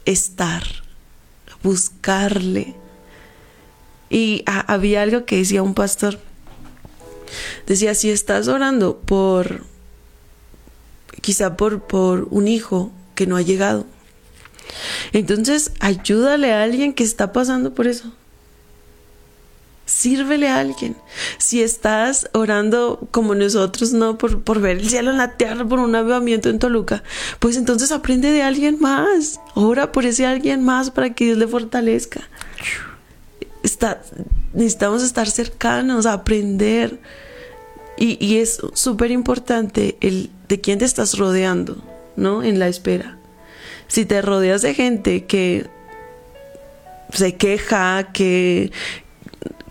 estar, 0.04 0.62
buscarle. 1.62 2.74
Y 4.08 4.42
ha- 4.46 4.72
había 4.72 5.02
algo 5.02 5.24
que 5.24 5.36
decía 5.38 5.62
un 5.62 5.74
pastor. 5.74 6.18
Decía, 7.66 7.94
si 7.94 8.10
estás 8.10 8.46
orando 8.48 8.98
por, 8.98 9.64
quizá 11.20 11.56
por, 11.56 11.82
por 11.82 12.28
un 12.30 12.46
hijo 12.48 12.92
que 13.16 13.26
no 13.26 13.36
ha 13.36 13.42
llegado, 13.42 13.84
entonces 15.12 15.72
ayúdale 15.80 16.52
a 16.52 16.62
alguien 16.62 16.92
que 16.92 17.04
está 17.04 17.32
pasando 17.32 17.74
por 17.74 17.86
eso. 17.86 18.12
Sírvele 19.86 20.48
a 20.48 20.58
alguien. 20.58 20.96
Si 21.38 21.62
estás 21.62 22.28
orando 22.32 23.06
como 23.12 23.36
nosotros, 23.36 23.92
no 23.92 24.18
por, 24.18 24.42
por 24.42 24.60
ver 24.60 24.78
el 24.78 24.88
cielo 24.88 25.12
en 25.12 25.18
la 25.18 25.36
tierra, 25.36 25.64
por 25.64 25.78
un 25.78 25.94
avivamiento 25.94 26.48
en 26.50 26.58
Toluca, 26.58 27.04
pues 27.38 27.56
entonces 27.56 27.92
aprende 27.92 28.32
de 28.32 28.42
alguien 28.42 28.80
más. 28.80 29.40
Ora 29.54 29.92
por 29.92 30.04
ese 30.04 30.26
alguien 30.26 30.64
más 30.64 30.90
para 30.90 31.14
que 31.14 31.26
Dios 31.26 31.38
le 31.38 31.46
fortalezca. 31.46 32.28
Está, 33.62 34.02
necesitamos 34.54 35.04
estar 35.04 35.30
cercanos, 35.30 36.04
aprender. 36.04 36.98
Y, 37.96 38.22
y 38.24 38.38
es 38.38 38.60
súper 38.74 39.12
importante 39.12 39.96
el 40.00 40.30
de 40.48 40.60
quién 40.60 40.80
te 40.80 40.84
estás 40.84 41.16
rodeando, 41.16 41.80
¿no? 42.16 42.42
En 42.42 42.58
la 42.58 42.66
espera. 42.66 43.18
Si 43.88 44.04
te 44.04 44.22
rodeas 44.22 44.62
de 44.62 44.74
gente 44.74 45.24
que 45.24 45.66
se 47.12 47.34
queja, 47.36 48.08
que 48.12 48.72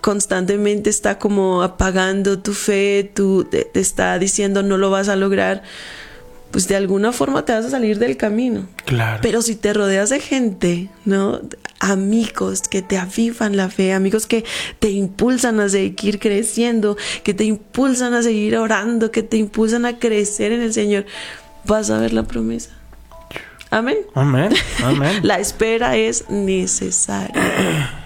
constantemente 0.02 0.90
está 0.90 1.18
como 1.18 1.64
apagando 1.64 2.40
tu 2.40 2.54
fe, 2.54 3.10
tú 3.14 3.44
te, 3.44 3.66
te 3.66 3.80
está 3.80 4.20
diciendo 4.20 4.62
no 4.62 4.78
lo 4.78 4.92
vas 4.92 5.10
a 5.10 5.16
lograr, 5.16 5.64
pues 6.52 6.68
de 6.68 6.76
alguna 6.76 7.12
forma 7.12 7.44
te 7.44 7.54
vas 7.54 7.66
a 7.66 7.70
salir 7.70 8.00
del 8.00 8.16
camino. 8.16 8.68
Claro. 8.86 9.20
Pero 9.22 9.42
si 9.42 9.56
te 9.56 9.74
rodeas 9.74 10.10
de 10.10 10.20
gente, 10.20 10.90
¿no? 11.04 11.42
Amigos 11.80 12.62
que 12.70 12.82
te 12.82 12.98
avivan 12.98 13.58
la 13.58 13.70
fe, 13.70 13.94
amigos 13.94 14.26
que 14.26 14.46
te 14.80 14.90
impulsan 14.90 15.60
a 15.60 15.68
seguir 15.68 16.20
creciendo, 16.20 16.98
que 17.24 17.34
te 17.34 17.44
impulsan 17.44 18.14
a 18.14 18.24
seguir 18.24 18.58
orando, 18.58 19.12
que 19.12 19.24
te 19.24 19.38
impulsan 19.38 19.86
a 19.86 20.00
crecer 20.00 20.52
en 20.52 20.62
el 20.62 20.72
Señor, 20.72 21.06
vas 21.66 21.90
a 21.90 22.00
ver 22.00 22.14
la 22.14 22.24
promesa. 22.24 22.70
Amén. 23.72 23.98
Amén. 24.14 24.54
Amén. 24.84 25.20
La 25.24 25.40
espera 25.40 25.96
es 25.96 26.30
necesaria. 26.30 27.34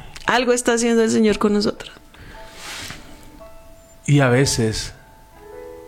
Algo 0.26 0.54
está 0.54 0.74
haciendo 0.74 1.04
el 1.04 1.10
Señor 1.10 1.40
con 1.40 1.54
nosotros. 1.54 1.92
Y 4.06 4.22
a 4.22 4.30
veces, 4.30 4.94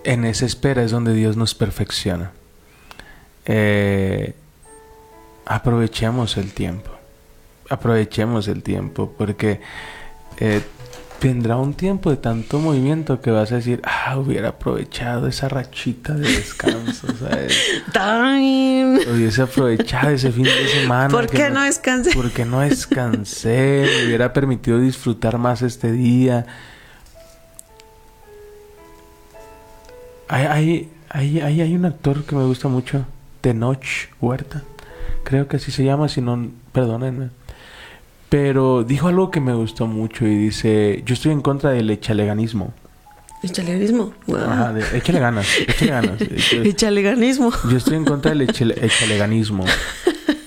en 0.04 0.26
esa 0.26 0.46
espera 0.46 0.84
es 0.84 0.92
donde 0.92 1.14
Dios 1.14 1.38
nos 1.38 1.56
perfecciona. 1.56 2.32
Eh, 3.46 4.36
aprovechemos 5.46 6.38
el 6.38 6.54
tiempo. 6.54 6.92
Aprovechemos 7.70 8.48
el 8.48 8.64
tiempo 8.64 9.14
porque 9.18 9.62
eh, 10.38 10.62
vendrá 11.22 11.58
un 11.58 11.74
tiempo 11.74 12.10
de 12.10 12.18
tanto 12.18 12.60
movimiento 12.60 13.22
que 13.22 13.30
vas 13.30 13.52
a 13.52 13.56
decir, 13.56 13.80
ah, 13.84 14.18
hubiera 14.18 14.50
aprovechado 14.50 15.28
esa 15.28 15.48
rachita 15.48 16.14
de 16.16 16.28
descanso, 16.28 17.08
¿sabes? 17.20 17.84
Time. 17.94 19.00
Hubiese 19.14 19.44
aprovechado 19.44 20.10
ese 20.10 20.32
fin 20.32 20.44
de 20.44 20.68
semana. 20.68 21.10
¿Por 21.10 21.28
qué 21.28 21.50
no 21.52 21.64
descansé? 21.64 22.12
Porque 22.14 22.44
no 22.44 22.62
descansé, 22.62 23.86
me 23.86 24.08
hubiera 24.08 24.34
permitido 24.34 24.80
disfrutar 24.80 25.38
más 25.38 25.62
este 25.62 25.92
día. 25.92 26.46
hay, 30.28 30.46
hay, 30.46 30.92
hay, 31.10 31.40
hay, 31.42 31.62
hay 31.62 31.76
un 31.76 31.86
actor 31.86 32.24
que 32.24 32.36
me 32.36 32.46
gusta 32.46 32.68
mucho, 32.68 33.06
Tenoch 33.42 34.10
Huerta. 34.20 34.64
Creo 35.24 35.48
que 35.48 35.58
así 35.58 35.72
se 35.72 35.84
llama, 35.84 36.10
si 36.10 36.22
no, 36.22 36.50
perdónenme. 36.72 37.30
Pero 38.32 38.86
dijo 38.86 39.10
algo 39.10 39.30
que 39.30 39.42
me 39.42 39.54
gustó 39.54 39.88
mucho 39.88 40.26
y 40.26 40.34
dice, 40.38 41.04
yo 41.06 41.14
estoy 41.16 41.34
en 41.34 41.42
contra 41.42 41.72
del 41.72 41.90
echaleganismo. 41.90 42.74
Echaleganismo. 43.44 44.14
Wow. 44.28 44.38
Ajá, 44.38 44.72
de- 44.72 44.98
échale 44.98 45.20
ganas, 45.20 45.48
échale 45.68 45.92
ganas. 45.92 46.18
Yo- 46.20 46.62
Echaleganismo. 46.64 47.52
Yo 47.70 47.76
estoy 47.76 47.98
en 47.98 48.06
contra 48.06 48.32
del 48.32 48.48
echale- 48.48 48.76
echaleganismo. 48.82 49.66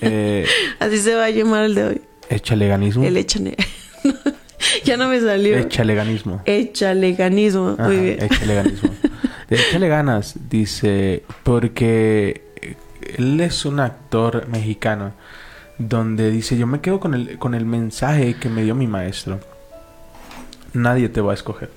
Eh, 0.07 0.45
Así 0.79 0.97
se 0.99 1.15
va 1.15 1.25
a 1.25 1.29
llamar 1.31 1.63
el 1.65 1.73
de 1.73 1.83
hoy. 1.83 2.01
echaleganismo. 2.29 3.03
El 3.03 3.17
echane. 3.17 3.55
ya 4.83 4.97
no 4.97 5.07
me 5.07 5.19
salió. 5.19 5.57
Echaleganismo. 5.57 6.41
Echaleganismo. 6.45 7.75
Ajá, 7.79 7.87
Muy 7.87 7.97
bien. 7.97 8.23
échaleganismo. 8.23 8.89
Échale 9.49 9.87
ganas, 9.87 10.35
dice, 10.49 11.23
porque 11.43 12.43
él 13.17 13.39
es 13.41 13.65
un 13.65 13.79
actor 13.79 14.47
mexicano 14.47 15.13
donde 15.77 16.31
dice, 16.31 16.57
yo 16.57 16.67
me 16.67 16.81
quedo 16.81 16.99
con 16.99 17.13
el, 17.13 17.37
con 17.37 17.53
el 17.53 17.65
mensaje 17.65 18.35
que 18.35 18.49
me 18.49 18.63
dio 18.63 18.75
mi 18.75 18.87
maestro. 18.87 19.39
Nadie 20.73 21.09
te 21.09 21.21
va 21.21 21.31
a 21.31 21.35
escoger. 21.35 21.71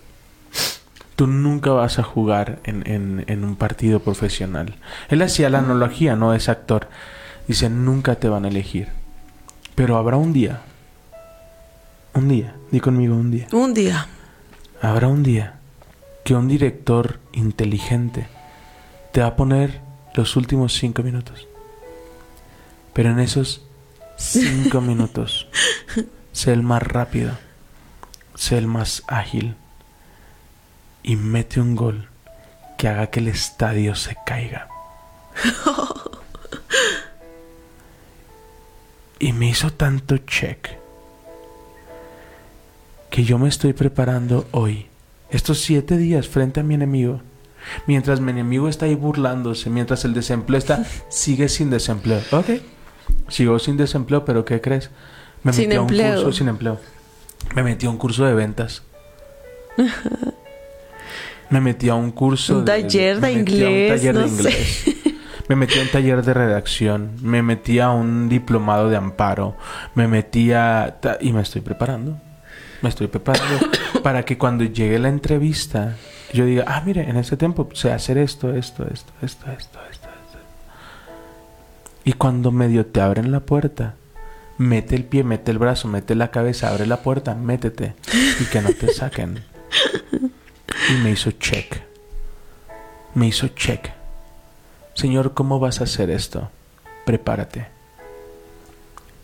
Tú 1.16 1.26
nunca 1.26 1.70
vas 1.70 1.98
a 1.98 2.04
jugar 2.04 2.60
en, 2.64 2.88
en- 2.88 3.24
en 3.26 3.44
un 3.44 3.56
partido 3.56 4.00
profesional. 4.00 4.76
Él 5.08 5.20
hacía 5.22 5.50
la 5.50 5.58
analogía, 5.58 6.14
no 6.14 6.32
es 6.34 6.48
actor. 6.48 6.88
Dice, 7.48 7.68
nunca 7.70 8.16
te 8.16 8.28
van 8.28 8.44
a 8.44 8.48
elegir. 8.48 8.88
Pero 9.74 9.96
habrá 9.96 10.16
un 10.16 10.32
día. 10.32 10.60
Un 12.14 12.28
día. 12.28 12.54
Di 12.70 12.80
conmigo 12.80 13.14
un 13.16 13.30
día. 13.30 13.46
Un 13.52 13.74
día. 13.74 14.06
Habrá 14.80 15.08
un 15.08 15.22
día 15.24 15.54
que 16.24 16.34
un 16.34 16.46
director 16.46 17.18
inteligente 17.32 18.28
te 19.12 19.20
va 19.22 19.28
a 19.28 19.36
poner 19.36 19.80
los 20.14 20.36
últimos 20.36 20.74
cinco 20.74 21.02
minutos. 21.02 21.48
Pero 22.92 23.10
en 23.10 23.18
esos 23.20 23.64
cinco 24.18 24.80
minutos, 24.80 25.48
sé 26.32 26.52
el 26.52 26.62
más 26.62 26.82
rápido, 26.82 27.32
sé 28.34 28.58
el 28.58 28.66
más 28.66 29.02
ágil. 29.06 29.54
Y 31.02 31.16
mete 31.16 31.60
un 31.60 31.74
gol 31.74 32.08
que 32.76 32.88
haga 32.88 33.06
que 33.06 33.20
el 33.20 33.28
estadio 33.28 33.94
se 33.94 34.16
caiga. 34.26 34.68
Y 39.18 39.32
me 39.32 39.48
hizo 39.48 39.72
tanto 39.72 40.18
check 40.18 40.68
que 43.10 43.24
yo 43.24 43.38
me 43.38 43.48
estoy 43.48 43.72
preparando 43.72 44.46
hoy, 44.50 44.86
estos 45.30 45.60
siete 45.60 45.96
días 45.96 46.28
frente 46.28 46.60
a 46.60 46.62
mi 46.62 46.74
enemigo, 46.74 47.22
mientras 47.86 48.20
mi 48.20 48.30
enemigo 48.30 48.68
está 48.68 48.86
ahí 48.86 48.94
burlándose, 48.94 49.70
mientras 49.70 50.04
el 50.04 50.14
desempleo 50.14 50.58
está, 50.58 50.84
sigue 51.08 51.48
sin 51.48 51.70
desempleo. 51.70 52.20
Ok, 52.32 52.50
sigo 53.28 53.58
sin 53.58 53.76
desempleo, 53.76 54.24
pero 54.24 54.44
¿qué 54.44 54.60
crees? 54.60 54.90
Me 55.42 55.52
Sin 55.52 55.68
metí 55.68 55.76
a 55.76 55.80
un 55.82 55.88
empleo. 55.88 56.14
curso 56.16 56.32
sin 56.32 56.48
empleo. 56.48 56.80
Me 57.54 57.62
metí 57.62 57.86
a 57.86 57.90
un 57.90 57.96
curso 57.98 58.24
de 58.24 58.34
ventas. 58.34 58.82
Me 61.50 61.60
metí 61.60 61.88
a 61.88 61.94
un 61.94 62.10
curso 62.10 62.58
Un 62.58 62.64
taller 62.64 63.20
de 63.20 63.26
a 63.26 63.30
un 63.30 63.38
inglés, 63.38 63.88
taller 64.00 64.14
de 64.14 64.20
no 64.20 64.28
sé. 64.28 64.34
inglés. 64.34 64.84
Me 65.48 65.56
metí 65.56 65.78
a 65.78 65.82
un 65.82 65.88
taller 65.88 66.22
de 66.22 66.34
redacción, 66.34 67.12
me 67.22 67.42
metí 67.42 67.78
a 67.78 67.90
un 67.90 68.28
diplomado 68.28 68.90
de 68.90 68.96
amparo, 68.96 69.56
me 69.94 70.06
metí 70.06 70.52
a... 70.52 70.98
y 71.22 71.32
me 71.32 71.40
estoy 71.40 71.62
preparando. 71.62 72.18
Me 72.82 72.90
estoy 72.90 73.06
preparando 73.06 73.58
para 74.02 74.24
que 74.24 74.36
cuando 74.36 74.64
llegue 74.64 74.98
la 74.98 75.08
entrevista 75.08 75.96
yo 76.34 76.44
diga, 76.44 76.64
ah, 76.66 76.82
mire, 76.84 77.08
en 77.08 77.16
este 77.16 77.38
tiempo 77.38 77.66
sé 77.72 77.90
hacer 77.90 78.18
esto, 78.18 78.54
esto, 78.54 78.84
esto, 78.84 79.10
esto, 79.22 79.50
esto, 79.50 79.50
esto, 79.50 79.78
esto. 79.90 79.97
Y 82.08 82.14
cuando 82.14 82.52
medio 82.52 82.86
te 82.86 83.02
abren 83.02 83.30
la 83.32 83.40
puerta, 83.40 83.94
mete 84.56 84.96
el 84.96 85.04
pie, 85.04 85.24
mete 85.24 85.50
el 85.50 85.58
brazo, 85.58 85.88
mete 85.88 86.14
la 86.14 86.30
cabeza, 86.30 86.70
abre 86.70 86.86
la 86.86 87.02
puerta, 87.02 87.34
métete 87.34 87.94
y 88.40 88.46
que 88.46 88.62
no 88.62 88.70
te 88.72 88.88
saquen. 88.94 89.44
Y 90.88 90.92
me 91.02 91.10
hizo 91.10 91.32
check. 91.32 91.82
Me 93.14 93.26
hizo 93.26 93.48
check. 93.48 93.90
Señor, 94.94 95.34
¿cómo 95.34 95.60
vas 95.60 95.82
a 95.82 95.84
hacer 95.84 96.08
esto? 96.08 96.50
Prepárate. 97.04 97.66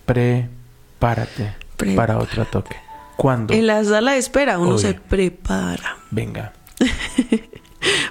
Prepárate 0.04 1.54
Pre- 1.78 1.94
para 1.94 2.18
otro 2.18 2.44
toque. 2.44 2.76
¿Cuándo? 3.16 3.54
En 3.54 3.66
la 3.66 3.82
sala 3.82 4.12
de 4.12 4.18
espera 4.18 4.58
uno 4.58 4.76
se 4.76 4.92
prepara. 4.92 5.96
Venga. 6.10 6.52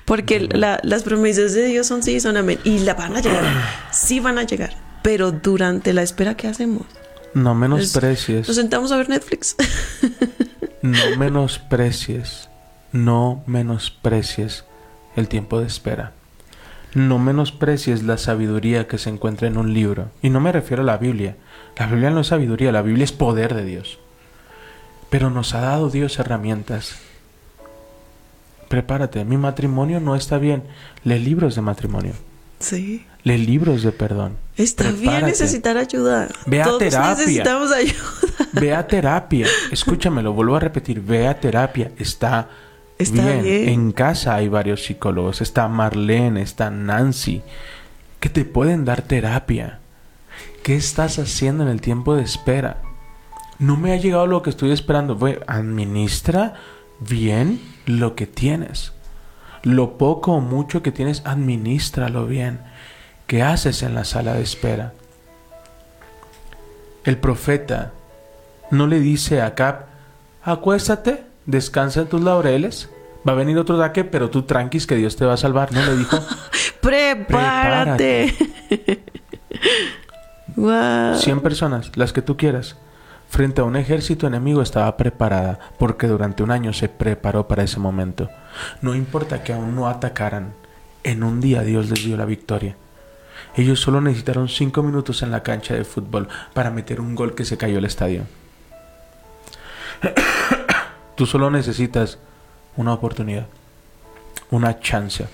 Porque 0.05 0.39
la- 0.41 0.79
las 0.83 1.03
promesas 1.03 1.53
de 1.53 1.65
Dios 1.65 1.87
son 1.87 2.03
sí, 2.03 2.19
son 2.19 2.37
amén. 2.37 2.59
Y 2.63 2.79
la 2.79 2.93
van 2.93 3.15
a 3.15 3.21
llegar. 3.21 3.43
Sí 3.91 4.19
van 4.19 4.37
a 4.37 4.43
llegar. 4.43 4.75
Pero 5.01 5.31
durante 5.31 5.93
la 5.93 6.01
espera, 6.01 6.35
¿qué 6.35 6.47
hacemos? 6.47 6.83
No 7.33 7.55
menosprecies. 7.55 8.47
Nos 8.47 8.55
sentamos 8.57 8.91
a 8.91 8.97
ver 8.97 9.09
Netflix. 9.09 9.55
No 10.81 10.99
menosprecies. 11.17 12.49
No 12.91 13.41
menosprecies 13.47 14.65
el 15.15 15.27
tiempo 15.29 15.59
de 15.61 15.67
espera. 15.67 16.11
No 16.93 17.19
menosprecies 17.19 18.03
la 18.03 18.17
sabiduría 18.17 18.85
que 18.87 18.97
se 18.97 19.09
encuentra 19.09 19.47
en 19.47 19.57
un 19.57 19.73
libro. 19.73 20.11
Y 20.21 20.29
no 20.29 20.41
me 20.41 20.51
refiero 20.51 20.83
a 20.83 20.85
la 20.85 20.97
Biblia. 20.97 21.37
La 21.77 21.87
Biblia 21.87 22.09
no 22.11 22.19
es 22.19 22.27
sabiduría, 22.27 22.71
la 22.73 22.81
Biblia 22.81 23.05
es 23.05 23.13
poder 23.13 23.53
de 23.55 23.63
Dios. 23.65 23.97
Pero 25.09 25.29
nos 25.29 25.53
ha 25.55 25.61
dado 25.61 25.89
Dios 25.89 26.19
herramientas. 26.19 26.97
Prepárate, 28.73 29.23
mi 29.23 29.37
matrimonio 29.37 29.99
no 29.99 30.15
está 30.15 30.39
bien. 30.39 30.63
Lee 31.03 31.19
libros 31.19 31.53
de 31.53 31.61
matrimonio. 31.61 32.13
Sí. 32.57 33.05
Lee 33.21 33.37
libros 33.37 33.83
de 33.83 33.91
perdón. 33.91 34.35
Está 34.57 34.89
bien 34.91 35.27
necesitar 35.27 35.77
ayuda. 35.77 36.27
Ve 36.47 36.59
a 36.59 36.63
Todos 36.65 36.79
terapia. 36.79 37.09
necesitamos 37.11 37.71
ayuda. 37.71 38.03
Ve 38.53 38.73
a 38.73 38.87
terapia. 38.87 39.45
Escúchame, 39.71 40.23
lo 40.23 40.33
vuelvo 40.33 40.55
a 40.55 40.59
repetir. 40.59 41.01
Ve 41.01 41.27
a 41.27 41.39
terapia. 41.39 41.91
Está, 41.99 42.49
Está 42.97 43.23
bien. 43.23 43.43
bien. 43.43 43.69
En 43.69 43.91
casa 43.91 44.33
hay 44.33 44.47
varios 44.47 44.83
psicólogos. 44.83 45.41
Está 45.41 45.67
Marlene, 45.67 46.41
está 46.41 46.71
Nancy. 46.71 47.43
Que 48.19 48.29
te 48.29 48.43
pueden 48.43 48.85
dar 48.85 49.03
terapia. 49.03 49.81
¿Qué 50.63 50.75
estás 50.75 51.19
haciendo 51.19 51.61
en 51.61 51.69
el 51.69 51.79
tiempo 51.79 52.15
de 52.15 52.23
espera? 52.23 52.81
No 53.59 53.77
me 53.77 53.91
ha 53.91 53.97
llegado 53.97 54.25
lo 54.25 54.41
que 54.41 54.49
estoy 54.49 54.71
esperando. 54.71 55.15
Ve, 55.15 55.43
administra 55.45 56.55
bien 56.99 57.72
lo 57.85 58.15
que 58.15 58.27
tienes. 58.27 58.93
Lo 59.63 59.97
poco 59.97 60.33
o 60.33 60.41
mucho 60.41 60.83
que 60.83 60.91
tienes, 60.91 61.21
administralo 61.25 62.25
bien. 62.25 62.59
¿Qué 63.27 63.41
haces 63.43 63.83
en 63.83 63.95
la 63.95 64.03
sala 64.03 64.33
de 64.33 64.43
espera? 64.43 64.93
El 67.05 67.17
profeta 67.17 67.91
no 68.71 68.87
le 68.87 68.99
dice 68.99 69.41
a 69.41 69.47
Acab, 69.47 69.85
acuéstate, 70.43 71.23
descansa 71.45 72.01
en 72.01 72.07
tus 72.07 72.21
laureles, 72.21 72.89
va 73.27 73.33
a 73.33 73.35
venir 73.35 73.57
otro 73.57 73.75
ataque, 73.81 74.03
pero 74.03 74.29
tú 74.29 74.43
tranquis 74.43 74.87
que 74.87 74.95
Dios 74.95 75.15
te 75.15 75.25
va 75.25 75.33
a 75.33 75.37
salvar. 75.37 75.71
No 75.71 75.85
le 75.85 75.95
dijo, 75.97 76.17
Prepárate. 76.81 78.35
wow. 80.55 81.15
100 81.15 81.39
personas, 81.41 81.95
las 81.95 82.11
que 82.13 82.21
tú 82.21 82.35
quieras. 82.37 82.75
Frente 83.33 83.61
a 83.61 83.63
un 83.63 83.75
ejército 83.75 84.27
enemigo 84.27 84.61
estaba 84.61 84.95
preparada, 84.95 85.57
porque 85.79 86.05
durante 86.05 86.43
un 86.43 86.51
año 86.51 86.71
se 86.71 86.87
preparó 86.87 87.47
para 87.47 87.63
ese 87.63 87.79
momento. 87.79 88.29
No 88.83 88.93
importa 88.93 89.43
que 89.43 89.53
aún 89.53 89.73
no 89.73 89.87
atacaran, 89.87 90.53
en 91.03 91.23
un 91.23 91.41
día 91.41 91.63
Dios 91.63 91.89
les 91.89 92.03
dio 92.03 92.15
la 92.15 92.25
victoria. 92.25 92.75
Ellos 93.55 93.79
solo 93.79 94.01
necesitaron 94.01 94.49
5 94.49 94.83
minutos 94.83 95.23
en 95.23 95.31
la 95.31 95.41
cancha 95.41 95.73
de 95.73 95.83
fútbol 95.83 96.27
para 96.53 96.69
meter 96.69 97.01
un 97.01 97.15
gol 97.15 97.33
que 97.33 97.43
se 97.43 97.57
cayó 97.57 97.79
el 97.79 97.85
estadio. 97.85 98.25
Tú 101.15 101.25
solo 101.25 101.49
necesitas 101.49 102.19
una 102.77 102.93
oportunidad, 102.93 103.47
una 104.51 104.79
chance, 104.79 105.25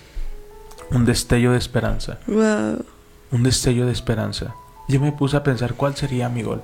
un 0.91 1.03
destello 1.03 1.51
de 1.51 1.57
esperanza 1.57 2.19
Wow. 2.27 2.85
un 3.31 3.43
destello 3.43 3.85
de 3.87 3.91
esperanza. 3.91 4.55
Yo 4.87 5.01
me 5.01 5.11
puse 5.11 5.35
a 5.35 5.43
pensar 5.43 5.73
cuál 5.73 5.97
sería 5.97 6.29
mi 6.29 6.43
gol. 6.43 6.63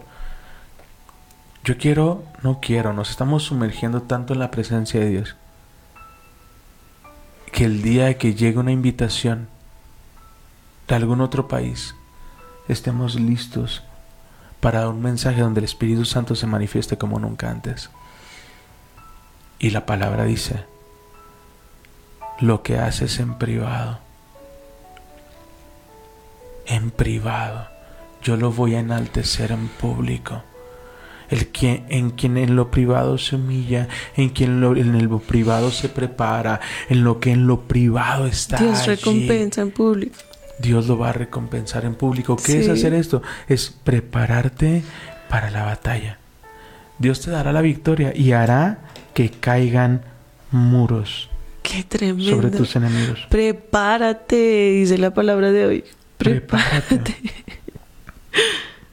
Yo 1.65 1.77
quiero, 1.77 2.23
no 2.43 2.59
quiero, 2.61 2.93
nos 2.93 3.09
estamos 3.09 3.43
sumergiendo 3.43 4.03
tanto 4.03 4.33
en 4.33 4.39
la 4.39 4.51
presencia 4.51 4.99
de 4.99 5.09
Dios 5.09 5.35
que 7.51 7.65
el 7.65 7.81
día 7.81 8.17
que 8.17 8.35
llegue 8.35 8.59
una 8.59 8.71
invitación 8.71 9.49
de 10.87 10.95
algún 10.95 11.21
otro 11.21 11.47
país 11.47 11.95
estemos 12.67 13.15
listos 13.15 13.83
para 14.59 14.87
un 14.87 15.01
mensaje 15.01 15.41
donde 15.41 15.59
el 15.59 15.65
Espíritu 15.65 16.05
Santo 16.05 16.35
se 16.35 16.47
manifieste 16.47 16.97
como 16.97 17.19
nunca 17.19 17.49
antes. 17.49 17.89
Y 19.59 19.71
la 19.71 19.85
palabra 19.85 20.23
dice, 20.25 20.65
lo 22.39 22.61
que 22.61 22.77
haces 22.77 23.19
en 23.19 23.37
privado 23.37 24.05
en 26.65 26.91
privado. 26.91 27.67
Yo 28.21 28.37
lo 28.37 28.51
voy 28.51 28.75
a 28.75 28.79
enaltecer 28.79 29.51
en 29.51 29.67
público. 29.67 30.43
El 31.29 31.47
que, 31.47 31.83
en 31.89 32.11
quien 32.11 32.37
en 32.37 32.55
lo 32.55 32.69
privado 32.71 33.17
se 33.17 33.35
humilla, 33.35 33.87
en 34.15 34.29
quien 34.29 34.61
lo- 34.61 34.75
en 34.75 35.07
lo 35.07 35.19
privado 35.19 35.71
se 35.71 35.89
prepara, 35.89 36.59
en 36.89 37.03
lo 37.03 37.19
que 37.19 37.31
en 37.31 37.47
lo 37.47 37.61
privado 37.67 38.27
está. 38.27 38.57
Dios 38.57 38.79
allí. 38.81 38.87
recompensa 38.95 39.61
en 39.61 39.71
público. 39.71 40.15
Dios 40.59 40.87
lo 40.87 40.97
va 40.97 41.09
a 41.09 41.13
recompensar 41.13 41.83
en 41.85 41.95
público. 41.95 42.37
¿Qué 42.37 42.61
es 42.61 42.69
hacer 42.69 42.93
esto? 42.93 43.21
Es 43.49 43.75
prepararte 43.83 44.83
para 45.29 45.49
la 45.51 45.63
batalla. 45.65 46.17
Dios 46.97 47.19
te 47.21 47.29
dará 47.31 47.51
la 47.51 47.61
victoria 47.61 48.13
y 48.15 48.31
hará 48.31 48.79
que 49.13 49.29
caigan 49.31 50.01
muros 50.51 51.29
Qué 51.61 51.83
tremendo. 51.83 52.29
sobre 52.29 52.51
tus 52.51 52.73
enemigos. 52.77 53.25
Prepárate, 53.29 54.71
dice 54.79 54.97
la 54.97 55.13
palabra 55.13 55.51
de 55.51 55.65
hoy. 55.65 55.83
Prepárate. 56.17 56.97
Prepárate. 56.99 57.33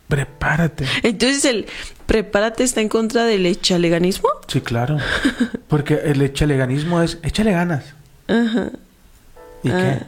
Prepárate. 0.08 0.84
Entonces 1.02 1.44
el 1.44 1.66
prepárate 2.12 2.62
está 2.62 2.82
en 2.82 2.90
contra 2.90 3.24
del 3.24 3.46
echaleganismo. 3.46 4.28
Sí, 4.46 4.60
claro. 4.60 4.98
Porque 5.68 5.94
el 6.04 6.20
echaleganismo 6.20 7.00
es 7.00 7.16
échale 7.22 7.52
ganas. 7.52 7.84
Ajá. 8.28 8.68
¿Y 9.62 9.70
Ah. 9.70 9.78
qué? 9.98 10.06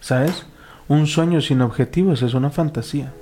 ¿Sabes? 0.00 0.44
Un 0.88 1.06
sueño 1.06 1.40
sin 1.40 1.60
objetivos 1.62 2.22
es 2.22 2.34
una 2.34 2.50
fantasía. 2.50 3.12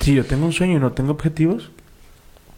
Si 0.00 0.14
yo 0.14 0.26
tengo 0.26 0.44
un 0.44 0.52
sueño 0.52 0.76
y 0.76 0.80
no 0.80 0.92
tengo 0.92 1.12
objetivos, 1.12 1.70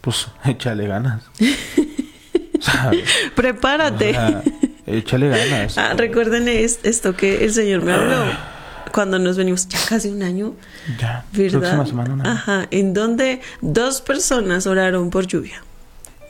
pues 0.01 0.27
échale 0.45 0.87
ganas. 0.87 1.23
¿Sabes? 2.59 3.09
Prepárate. 3.33 4.09
O 4.09 4.13
sea, 4.13 4.43
échale 4.87 5.29
ganas. 5.29 5.77
Ah, 5.77 5.93
recuerden 5.95 6.49
es- 6.49 6.79
esto 6.83 7.15
que 7.15 7.45
el 7.45 7.53
Señor 7.53 7.81
me 7.83 7.93
habló 7.93 8.25
cuando 8.95 9.19
nos 9.19 9.35
venimos 9.35 9.67
ya 9.67 9.77
casi 9.89 10.07
un 10.07 10.23
año, 10.23 10.53
Ya. 10.97 11.25
¿verdad? 11.33 11.59
Próxima 11.59 11.85
semana. 12.05 12.31
Ajá, 12.31 12.67
en 12.71 12.93
donde 12.93 13.41
dos 13.59 13.99
personas 13.99 14.67
oraron 14.67 15.09
por 15.09 15.27
lluvia. 15.27 15.61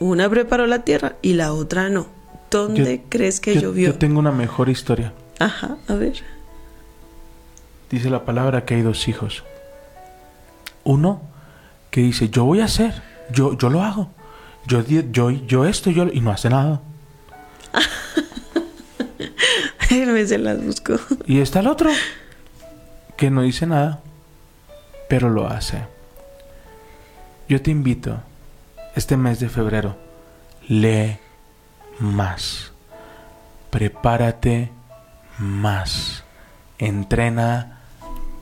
Una 0.00 0.28
preparó 0.28 0.66
la 0.66 0.82
tierra 0.82 1.14
y 1.22 1.34
la 1.34 1.52
otra 1.52 1.90
no. 1.90 2.08
¿Dónde 2.50 2.96
Yo- 2.98 3.04
crees 3.08 3.38
que 3.38 3.54
yo, 3.54 3.60
llovió? 3.60 3.92
yo 3.92 3.94
tengo 3.94 4.18
una 4.18 4.32
mejor 4.32 4.68
historia. 4.68 5.12
Ajá, 5.38 5.76
a 5.86 5.94
ver. 5.94 6.14
Dice 7.88 8.10
la 8.10 8.24
palabra 8.24 8.64
que 8.64 8.74
hay 8.74 8.82
dos 8.82 9.06
hijos. 9.06 9.44
Uno 10.82 11.22
que 11.92 12.00
dice, 12.00 12.30
yo 12.30 12.46
voy 12.46 12.62
a 12.62 12.64
hacer, 12.64 13.00
yo, 13.32 13.56
yo 13.56 13.70
lo 13.70 13.84
hago. 13.84 14.10
Yo, 14.66 14.82
yo, 14.84 15.30
yo 15.30 15.66
esto, 15.66 15.92
yo... 15.92 16.08
Y 16.12 16.20
no 16.20 16.32
hace 16.32 16.50
nada. 16.50 16.80
Me 19.90 20.26
se 20.26 20.38
las 20.38 20.62
buscó. 20.64 20.98
Y 21.26 21.40
está 21.40 21.60
el 21.60 21.66
otro 21.68 21.90
que 23.16 23.30
no 23.30 23.42
dice 23.42 23.66
nada, 23.66 24.00
pero 25.08 25.30
lo 25.30 25.46
hace. 25.48 25.78
Yo 27.48 27.62
te 27.62 27.70
invito, 27.70 28.20
este 28.94 29.16
mes 29.16 29.40
de 29.40 29.48
febrero, 29.48 29.96
lee 30.68 31.18
más, 31.98 32.72
prepárate 33.70 34.70
más, 35.38 36.24
entrena 36.78 37.80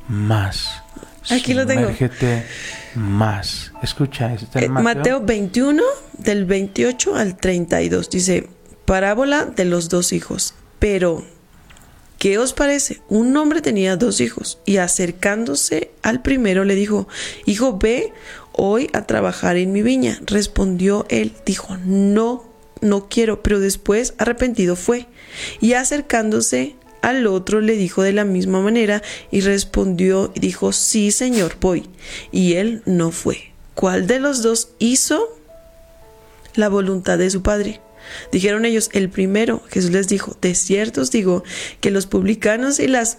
más, 0.08 0.82
Aquí 1.30 1.54
lo 1.54 1.66
tengo. 1.66 1.88
más. 2.96 3.72
Escucha, 3.82 4.34
está 4.34 4.58
en 4.58 4.64
Eh, 4.66 4.68
Mateo 4.68 5.20
21, 5.20 5.82
del 6.18 6.44
28 6.44 7.16
al 7.16 7.36
32, 7.36 8.10
dice, 8.10 8.48
parábola 8.84 9.46
de 9.46 9.64
los 9.64 9.88
dos 9.88 10.12
hijos. 10.12 10.54
Pero, 10.78 11.24
¿qué 12.24 12.38
os 12.38 12.54
parece? 12.54 13.02
Un 13.10 13.36
hombre 13.36 13.60
tenía 13.60 13.98
dos 13.98 14.22
hijos 14.22 14.58
y 14.64 14.78
acercándose 14.78 15.90
al 16.00 16.22
primero 16.22 16.64
le 16.64 16.74
dijo, 16.74 17.06
Hijo, 17.44 17.76
ve 17.76 18.14
hoy 18.52 18.88
a 18.94 19.02
trabajar 19.02 19.58
en 19.58 19.72
mi 19.72 19.82
viña. 19.82 20.18
Respondió 20.24 21.04
él, 21.10 21.32
dijo, 21.44 21.76
no, 21.84 22.42
no 22.80 23.10
quiero, 23.10 23.42
pero 23.42 23.60
después 23.60 24.14
arrepentido 24.16 24.74
fue. 24.74 25.06
Y 25.60 25.74
acercándose 25.74 26.76
al 27.02 27.26
otro 27.26 27.60
le 27.60 27.76
dijo 27.76 28.02
de 28.02 28.14
la 28.14 28.24
misma 28.24 28.62
manera 28.62 29.02
y 29.30 29.42
respondió 29.42 30.32
y 30.34 30.40
dijo, 30.40 30.72
sí, 30.72 31.12
señor, 31.12 31.58
voy. 31.60 31.90
Y 32.32 32.54
él 32.54 32.80
no 32.86 33.10
fue. 33.10 33.52
¿Cuál 33.74 34.06
de 34.06 34.18
los 34.18 34.42
dos 34.42 34.70
hizo 34.78 35.28
la 36.54 36.70
voluntad 36.70 37.18
de 37.18 37.28
su 37.28 37.42
padre? 37.42 37.82
Dijeron 38.32 38.64
ellos, 38.64 38.90
el 38.92 39.08
primero. 39.08 39.62
Jesús 39.70 39.90
les 39.90 40.08
dijo, 40.08 40.36
de 40.40 40.54
cierto 40.54 41.00
os 41.02 41.10
digo 41.10 41.44
que 41.80 41.90
los 41.90 42.06
publicanos 42.06 42.80
y 42.80 42.88
las 42.88 43.18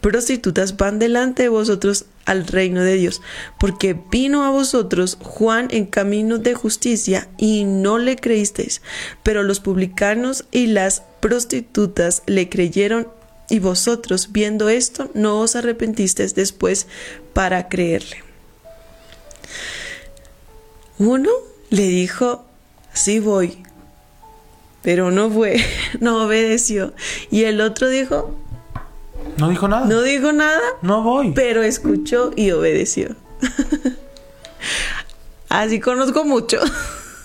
prostitutas 0.00 0.76
van 0.76 0.98
delante 0.98 1.42
de 1.44 1.48
vosotros 1.48 2.06
al 2.24 2.46
reino 2.46 2.82
de 2.82 2.94
Dios, 2.94 3.20
porque 3.58 3.98
vino 4.10 4.44
a 4.44 4.50
vosotros 4.50 5.18
Juan 5.20 5.68
en 5.70 5.86
camino 5.86 6.38
de 6.38 6.54
justicia 6.54 7.28
y 7.38 7.64
no 7.64 7.98
le 7.98 8.16
creísteis, 8.16 8.82
pero 9.22 9.42
los 9.42 9.60
publicanos 9.60 10.44
y 10.50 10.68
las 10.68 11.02
prostitutas 11.20 12.22
le 12.26 12.48
creyeron 12.48 13.08
y 13.48 13.58
vosotros 13.58 14.30
viendo 14.32 14.68
esto 14.68 15.10
no 15.12 15.40
os 15.40 15.56
arrepentisteis 15.56 16.34
después 16.34 16.86
para 17.32 17.68
creerle. 17.68 18.22
Uno 20.98 21.30
le 21.70 21.82
dijo, 21.82 22.44
sí 22.92 23.18
voy, 23.18 23.62
pero 24.82 25.10
no 25.10 25.30
fue, 25.30 25.62
no 26.00 26.24
obedeció. 26.24 26.92
Y 27.30 27.44
el 27.44 27.60
otro 27.60 27.88
dijo, 27.88 28.34
No 29.36 29.48
dijo 29.48 29.68
nada. 29.68 29.86
no 29.86 30.02
dijo 30.02 30.32
nada, 30.32 30.60
No 30.82 31.02
voy. 31.02 31.32
pero 31.34 31.62
escuchó 31.62 32.32
y 32.36 32.50
obedeció. 32.50 33.16
Así 35.48 35.80
conozco 35.80 36.24
mucho. 36.24 36.58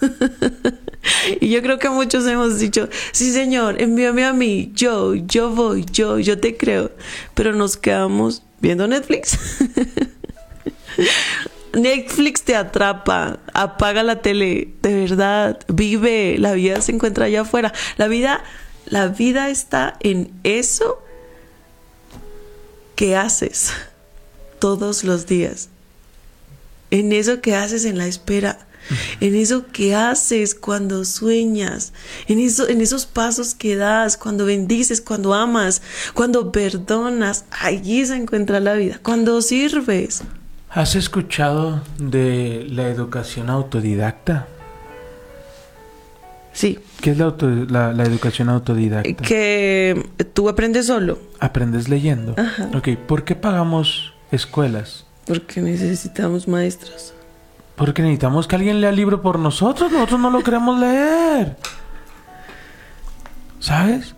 y 1.39 1.49
yo 1.49 1.61
creo 1.61 1.77
que 1.79 1.89
muchos 1.89 2.25
hemos 2.25 2.59
dicho, 2.59 2.89
sí 3.11 3.31
Señor, 3.31 3.81
envíame 3.81 4.25
a 4.25 4.33
mí, 4.33 4.71
yo, 4.73 5.13
yo 5.15 5.51
voy, 5.51 5.85
yo, 5.91 6.19
yo 6.19 6.39
te 6.39 6.57
creo. 6.57 6.91
Pero 7.35 7.53
nos 7.53 7.77
quedamos 7.77 8.41
viendo 8.61 8.87
Netflix. 8.87 9.37
Netflix 11.75 12.43
te 12.43 12.55
atrapa, 12.55 13.39
apaga 13.53 14.01
la 14.01 14.21
tele, 14.21 14.73
de 14.81 14.93
verdad, 14.93 15.59
vive, 15.67 16.37
la 16.39 16.53
vida 16.53 16.81
se 16.81 16.93
encuentra 16.93 17.25
allá 17.25 17.41
afuera. 17.41 17.73
La 17.97 18.07
vida, 18.07 18.43
la 18.85 19.09
vida 19.09 19.49
está 19.49 19.97
en 19.99 20.31
eso 20.43 21.03
que 22.95 23.15
haces 23.15 23.73
todos 24.59 25.03
los 25.03 25.27
días. 25.27 25.69
En 26.91 27.11
eso 27.11 27.41
que 27.41 27.55
haces 27.55 27.85
en 27.85 27.97
la 27.97 28.07
espera. 28.07 28.67
En 29.19 29.35
eso 29.35 29.65
que 29.67 29.95
haces 29.95 30.55
cuando 30.55 31.03
sueñas. 31.03 31.91
En, 32.27 32.39
eso, 32.39 32.69
en 32.69 32.81
esos 32.81 33.05
pasos 33.05 33.55
que 33.55 33.75
das. 33.75 34.15
Cuando 34.15 34.45
bendices, 34.45 35.01
cuando 35.01 35.33
amas. 35.33 35.81
Cuando 36.13 36.51
perdonas. 36.51 37.45
Allí 37.51 38.05
se 38.05 38.15
encuentra 38.15 38.59
la 38.59 38.75
vida. 38.75 38.99
Cuando 39.03 39.41
sirves. 39.41 40.23
¿Has 40.75 40.95
escuchado 40.95 41.81
de 41.97 42.67
la 42.69 42.87
educación 42.89 43.49
autodidacta? 43.49 44.47
Sí. 46.51 46.79
¿Qué 47.01 47.11
es 47.11 47.17
la, 47.17 47.25
auto- 47.25 47.49
la- 47.49 47.93
la 47.93 48.03
educación 48.03 48.49
autodidacta? 48.49 49.23
Que 49.23 50.09
tú 50.33 50.49
aprendes 50.49 50.87
solo. 50.87 51.17
Aprendes 51.39 51.87
leyendo. 51.87 52.35
Ajá. 52.37 52.69
Ok, 52.75 52.89
¿por 53.07 53.23
qué 53.23 53.35
pagamos 53.35 54.13
escuelas? 54.31 55.05
Porque 55.25 55.61
necesitamos 55.61 56.47
maestros. 56.47 57.13
Porque 57.77 58.01
necesitamos 58.01 58.47
que 58.47 58.55
alguien 58.57 58.79
lea 58.81 58.89
el 58.89 58.95
libro 58.97 59.21
por 59.21 59.39
nosotros. 59.39 59.91
Nosotros 59.91 60.19
no 60.19 60.29
lo 60.29 60.43
queremos 60.43 60.77
leer. 60.79 61.55
¿Sabes? 63.59 64.13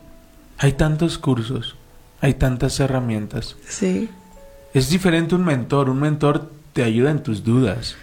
Hay 0.57 0.73
tantos 0.73 1.17
cursos. 1.19 1.75
Hay 2.21 2.33
tantas 2.33 2.79
herramientas. 2.79 3.55
Sí. 3.67 4.09
Es 4.77 4.91
diferente 4.91 5.33
un 5.33 5.43
mentor. 5.43 5.89
Un 5.89 5.99
mentor 5.99 6.51
te 6.73 6.83
ayuda 6.83 7.09
en 7.09 7.23
tus 7.23 7.43
dudas. 7.43 7.95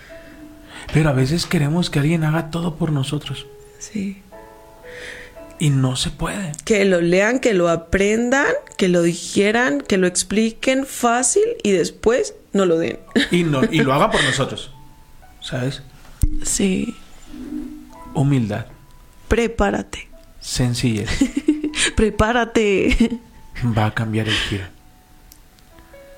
Pero 0.93 1.09
a 1.09 1.13
veces 1.13 1.47
queremos 1.47 1.89
que 1.89 2.01
alguien 2.01 2.25
haga 2.25 2.51
todo 2.51 2.75
por 2.75 2.91
nosotros. 2.91 3.47
Sí. 3.79 4.21
Y 5.61 5.71
no 5.71 5.95
se 5.95 6.11
puede. 6.11 6.51
Que 6.65 6.85
lo 6.85 7.01
lean, 7.01 7.39
que 7.39 7.55
lo 7.55 7.69
aprendan, 7.69 8.53
que 8.77 8.89
lo 8.89 9.03
digieran, 9.03 9.83
que 9.83 9.99
lo 9.99 10.09
expliquen 10.09 10.85
fácil 10.85 11.45
y 11.63 11.71
después 11.71 12.35
no 12.53 12.67
lo 12.67 12.77
den. 12.77 12.99
Y, 13.31 13.45
no, 13.45 13.63
y 13.71 13.79
lo 13.79 13.95
haga 13.95 14.11
por 14.11 14.25
nosotros. 14.25 14.73
¿Sabes? 15.41 15.81
Sí. 16.43 16.97
Humildad. 18.15 18.67
Prepárate. 19.29 20.09
Sencillez. 20.41 21.09
Prepárate. 21.95 23.21
va 23.79 23.87
a 23.87 23.95
cambiar 23.95 24.27
el 24.27 24.35
giro. 24.35 24.74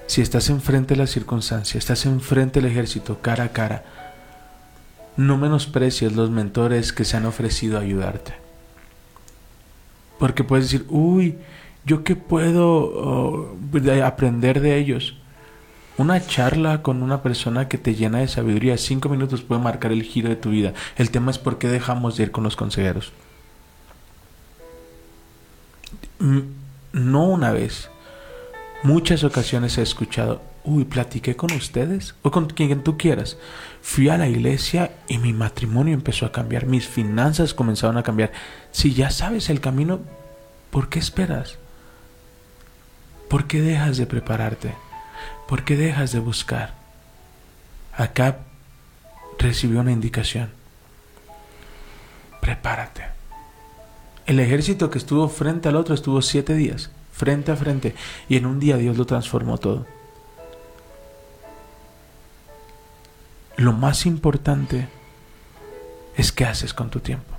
Si 0.07 0.21
estás 0.23 0.49
enfrente 0.51 0.95
de 0.95 1.01
la 1.01 1.07
circunstancia, 1.07 1.79
estás 1.79 2.07
enfrente 2.07 2.61
del 2.61 2.71
ejército 2.71 3.21
cara 3.21 3.45
a 3.45 3.49
cara, 3.53 3.85
no 5.17 5.37
menosprecies 5.37 6.15
los 6.15 6.31
mentores 6.31 6.93
que 6.93 7.05
se 7.05 7.17
han 7.17 7.27
ofrecido 7.27 7.77
a 7.79 7.81
ayudarte. 7.83 8.35
Porque 10.19 10.45
puedes 10.45 10.67
decir, 10.71 10.87
uy, 10.89 11.37
¿yo 11.85 12.05
qué 12.05 12.17
puedo 12.17 12.67
oh, 12.69 13.57
de- 13.73 14.03
aprender 14.03 14.61
de 14.61 14.77
ellos? 14.79 15.17
Una 15.99 16.25
charla 16.25 16.83
con 16.83 17.03
una 17.03 17.23
persona 17.23 17.69
que 17.69 17.79
te 17.79 17.95
llena 17.95 18.19
de 18.19 18.29
sabiduría, 18.29 18.77
cinco 18.79 19.09
minutos 19.09 19.43
puede 19.43 19.63
marcar 19.63 19.93
el 19.93 20.03
giro 20.03 20.29
de 20.29 20.37
tu 20.37 20.51
vida. 20.51 20.75
El 20.97 21.11
tema 21.11 21.31
es 21.31 21.39
por 21.39 21.59
qué 21.59 21.69
dejamos 21.69 22.17
de 22.17 22.25
ir 22.25 22.31
con 22.31 22.45
los 22.45 22.55
consejeros. 22.57 23.13
Mm, 26.19 26.41
No 26.93 27.25
una 27.29 27.51
vez, 27.53 27.91
muchas 28.87 29.25
ocasiones 29.25 29.77
he 29.79 29.83
escuchado, 29.83 30.41
uy, 30.65 30.85
platiqué 30.85 31.35
con 31.35 31.53
ustedes 31.53 32.15
o 32.23 32.31
con 32.31 32.47
quien 32.47 32.85
tú 32.85 32.97
quieras. 32.97 33.37
Fui 33.83 34.09
a 34.09 34.17
la 34.17 34.29
iglesia 34.29 34.93
y 35.09 35.19
mi 35.19 35.33
matrimonio 35.33 35.93
empezó 35.93 36.25
a 36.25 36.33
cambiar, 36.33 36.67
mis 36.67 36.87
finanzas 36.87 37.53
comenzaron 37.53 37.99
a 37.99 38.05
cambiar. 38.05 38.31
Si 38.71 38.95
ya 38.95 39.11
sabes 39.11 39.51
el 39.51 39.61
camino, 39.61 40.01
¿por 40.71 40.89
qué 40.89 41.01
esperas? 41.01 41.59
¿Por 43.29 43.49
qué 43.49 43.61
dejas 43.61 43.97
de 43.97 44.07
prepararte? 44.07 44.75
¿Por 45.49 45.65
qué 45.65 45.77
dejas 45.77 46.13
de 46.13 46.21
buscar? 46.21 46.75
Acá 47.93 48.39
recibió 49.37 49.81
una 49.81 49.91
indicación. 49.91 50.51
Prepárate. 52.41 53.03
El 54.27 54.39
ejército 54.39 54.91
que 54.91 54.99
estuvo 54.99 55.29
frente 55.29 55.69
al 55.69 55.77
otro 55.77 55.95
estuvo 55.95 56.23
siete 56.23 56.55
días, 56.55 56.91
frente 57.17 57.51
a 57.51 57.57
frente, 57.57 57.95
y 58.29 58.37
en 58.37 58.45
un 58.45 58.61
día 58.61 58.77
Dios 58.77 58.99
lo 58.99 59.07
transformó 59.07 59.57
todo. 59.57 59.87
Lo 63.57 63.73
más 63.73 64.05
importante 64.05 64.89
es 66.15 66.31
qué 66.31 66.45
haces 66.45 66.75
con 66.75 66.91
tu 66.91 67.01
tiempo. 67.01 67.35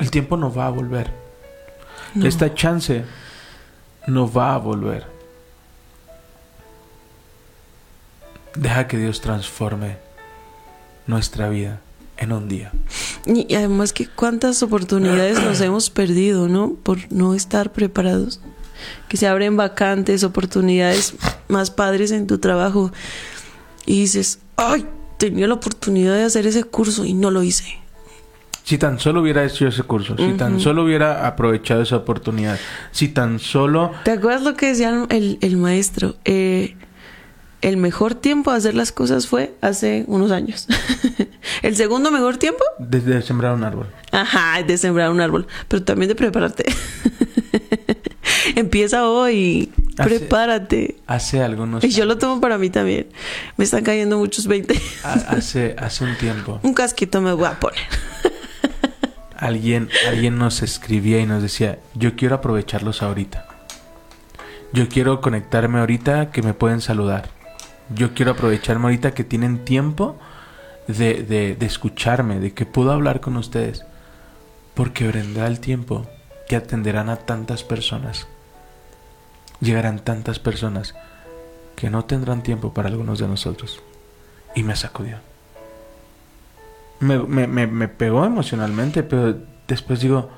El 0.00 0.10
tiempo 0.10 0.36
no 0.36 0.52
va 0.52 0.66
a 0.66 0.70
volver. 0.70 1.12
No. 2.14 2.26
Esta 2.26 2.52
chance 2.52 3.04
no 4.08 4.30
va 4.30 4.54
a 4.54 4.58
volver. 4.58 5.06
Deja 8.56 8.88
que 8.88 8.98
Dios 8.98 9.20
transforme 9.20 9.98
nuestra 11.06 11.48
vida 11.48 11.80
en 12.18 12.32
un 12.32 12.48
día. 12.48 12.72
Y 13.26 13.54
además 13.54 13.92
que 13.92 14.06
cuántas 14.06 14.62
oportunidades 14.62 15.42
nos 15.42 15.60
hemos 15.60 15.90
perdido, 15.90 16.48
¿no? 16.48 16.74
Por 16.82 17.12
no 17.12 17.34
estar 17.34 17.72
preparados. 17.72 18.40
Que 19.08 19.16
se 19.16 19.26
abren 19.26 19.56
vacantes, 19.56 20.22
oportunidades 20.22 21.14
más 21.48 21.70
padres 21.70 22.10
en 22.12 22.26
tu 22.26 22.38
trabajo. 22.38 22.92
Y 23.84 24.00
dices, 24.00 24.40
ay, 24.56 24.86
tenía 25.18 25.46
la 25.46 25.54
oportunidad 25.54 26.14
de 26.14 26.24
hacer 26.24 26.46
ese 26.46 26.64
curso 26.64 27.04
y 27.04 27.14
no 27.14 27.30
lo 27.30 27.42
hice. 27.42 27.64
Si 28.64 28.78
tan 28.78 28.98
solo 28.98 29.20
hubiera 29.20 29.44
hecho 29.44 29.68
ese 29.68 29.84
curso, 29.84 30.16
si 30.16 30.32
tan 30.32 30.58
solo 30.58 30.82
hubiera 30.82 31.28
aprovechado 31.28 31.82
esa 31.82 31.98
oportunidad, 31.98 32.58
si 32.90 33.06
tan 33.06 33.38
solo... 33.38 33.92
¿Te 34.02 34.10
acuerdas 34.10 34.42
lo 34.42 34.54
que 34.56 34.66
decía 34.66 35.06
el, 35.08 35.38
el 35.40 35.56
maestro? 35.56 36.16
Eh, 36.24 36.74
el 37.68 37.76
mejor 37.76 38.14
tiempo 38.14 38.52
de 38.52 38.58
hacer 38.58 38.74
las 38.74 38.92
cosas 38.92 39.26
fue 39.26 39.54
hace 39.60 40.04
unos 40.06 40.30
años. 40.30 40.66
el 41.62 41.74
segundo 41.76 42.10
mejor 42.10 42.36
tiempo, 42.36 42.62
Desde 42.78 43.20
sembrar 43.22 43.54
un 43.54 43.64
árbol. 43.64 43.88
ajá, 44.12 44.62
de 44.62 44.78
sembrar 44.78 45.10
un 45.10 45.20
árbol, 45.20 45.46
pero 45.68 45.82
también 45.82 46.08
de 46.08 46.14
prepararte. 46.14 46.64
Empieza 48.54 49.08
hoy, 49.08 49.72
Hace- 49.98 50.08
prepárate. 50.20 50.96
Hace 51.06 51.42
algunos... 51.42 51.82
Y 51.82 51.90
yo 51.90 52.04
lo 52.04 52.16
tomo 52.18 52.40
para 52.40 52.56
mí 52.58 52.70
también. 52.70 53.08
Me 53.56 53.64
están 53.64 53.82
cayendo 53.82 54.18
muchos 54.18 54.46
20. 54.46 54.80
ha- 55.04 55.12
hace, 55.12 55.74
hace 55.78 56.04
un 56.04 56.16
tiempo, 56.16 56.60
un 56.62 56.72
casquito 56.74 57.20
me 57.20 57.32
voy 57.32 57.46
a 57.46 57.58
poner. 57.58 57.80
alguien, 59.36 59.88
alguien 60.08 60.38
nos 60.38 60.62
escribía 60.62 61.18
y 61.20 61.26
nos 61.26 61.42
decía, 61.42 61.78
yo 61.94 62.14
quiero 62.16 62.36
aprovecharlos 62.36 63.02
ahorita. 63.02 63.48
Yo 64.72 64.88
quiero 64.88 65.20
conectarme 65.20 65.80
ahorita 65.80 66.30
que 66.30 66.42
me 66.42 66.54
pueden 66.54 66.80
saludar. 66.80 67.30
Yo 67.94 68.14
quiero 68.14 68.32
aprovecharme 68.32 68.84
ahorita 68.84 69.14
que 69.14 69.24
tienen 69.24 69.64
tiempo 69.64 70.16
de, 70.88 71.22
de, 71.22 71.66
escucharme, 71.66 72.40
de 72.40 72.52
que 72.52 72.66
puedo 72.66 72.92
hablar 72.92 73.20
con 73.20 73.36
ustedes. 73.36 73.84
Porque 74.74 75.08
vendrá 75.08 75.46
el 75.46 75.60
tiempo 75.60 76.06
que 76.48 76.56
atenderán 76.56 77.08
a 77.08 77.16
tantas 77.16 77.64
personas. 77.64 78.26
Llegarán 79.60 80.00
tantas 80.00 80.38
personas 80.38 80.94
que 81.76 81.90
no 81.90 82.04
tendrán 82.04 82.42
tiempo 82.42 82.74
para 82.74 82.88
algunos 82.88 83.18
de 83.18 83.28
nosotros. 83.28 83.80
Y 84.54 84.62
me 84.62 84.76
sacudió. 84.76 85.18
Me, 87.00 87.18
me, 87.18 87.46
me, 87.46 87.66
me 87.66 87.88
pegó 87.88 88.24
emocionalmente, 88.24 89.02
pero 89.02 89.38
después 89.68 90.00
digo, 90.00 90.30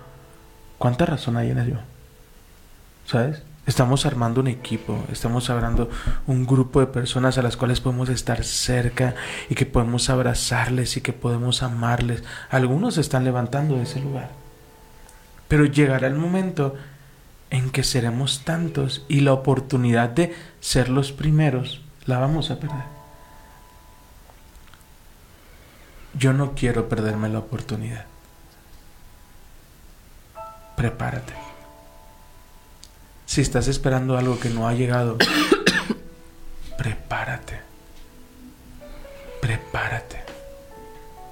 ¿cuánta 0.77 1.07
razón 1.07 1.37
hay 1.37 1.51
en 1.51 1.59
ello? 1.59 1.79
¿Sabes? 3.07 3.43
Estamos 3.69 4.07
armando 4.07 4.41
un 4.41 4.47
equipo, 4.47 5.05
estamos 5.13 5.51
hablando 5.51 5.91
un 6.27 6.47
grupo 6.47 6.81
de 6.81 6.87
personas 6.87 7.37
a 7.37 7.43
las 7.43 7.59
cuales 7.59 7.83
podemos 7.83 8.09
estar 8.09 8.43
cerca 8.43 9.15
y 9.51 9.55
que 9.57 9.67
podemos 9.67 10.09
abrazarles 10.09 10.97
y 10.97 11.03
que 11.03 11.13
podemos 11.13 11.63
amarles. 11.63 12.25
Algunos 12.49 12.95
se 12.95 13.03
están 13.03 13.25
levantando 13.25 13.77
de 13.77 13.83
ese 13.83 14.01
lugar. 14.01 14.31
Pero 15.49 15.67
llegará 15.67 16.07
el 16.07 16.15
momento 16.15 16.77
en 17.51 17.69
que 17.69 17.85
seremos 17.85 18.43
tantos 18.43 19.05
y 19.07 19.21
la 19.21 19.35
oportunidad 19.35 20.09
de 20.09 20.35
ser 20.61 20.89
los 20.89 21.13
primeros 21.13 21.83
la 22.07 22.19
vamos 22.19 22.51
a 22.51 22.59
perder. 22.59 22.87
Yo 26.15 26.33
no 26.33 26.55
quiero 26.55 26.89
perderme 26.89 27.29
la 27.29 27.41
oportunidad. 27.41 28.07
Prepárate. 30.75 31.48
Si 33.29 33.43
estás 33.43 33.69
esperando 33.69 34.17
algo 34.17 34.41
que 34.41 34.49
no 34.49 34.67
ha 34.67 34.73
llegado, 34.73 35.19
prepárate. 36.79 37.61
Prepárate. 39.43 40.17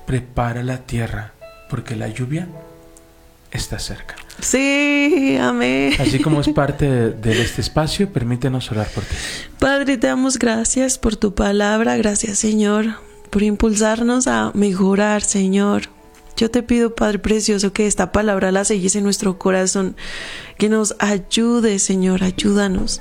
Prepara 0.04 0.62
la 0.62 0.76
tierra, 0.80 1.32
porque 1.70 1.96
la 1.96 2.08
lluvia 2.08 2.48
está 3.50 3.78
cerca. 3.78 4.14
Sí, 4.40 5.38
amén. 5.40 5.94
Así 5.98 6.18
como 6.18 6.42
es 6.42 6.48
parte 6.54 6.84
de, 6.84 7.10
de 7.12 7.40
este 7.40 7.62
espacio, 7.62 8.12
permítenos 8.12 8.70
orar 8.70 8.88
por 8.88 9.02
ti. 9.02 9.16
Padre, 9.58 9.96
te 9.96 10.06
damos 10.06 10.38
gracias 10.38 10.98
por 10.98 11.16
tu 11.16 11.34
palabra. 11.34 11.96
Gracias, 11.96 12.38
Señor, 12.38 12.96
por 13.30 13.42
impulsarnos 13.42 14.26
a 14.26 14.50
mejorar, 14.52 15.22
Señor. 15.22 15.95
Yo 16.36 16.50
te 16.50 16.62
pido, 16.62 16.94
Padre 16.94 17.18
Precioso, 17.18 17.72
que 17.72 17.86
esta 17.86 18.12
palabra 18.12 18.52
la 18.52 18.64
selles 18.64 18.94
en 18.94 19.04
nuestro 19.04 19.38
corazón, 19.38 19.96
que 20.58 20.68
nos 20.68 20.94
ayude, 20.98 21.78
Señor, 21.78 22.22
ayúdanos. 22.22 23.00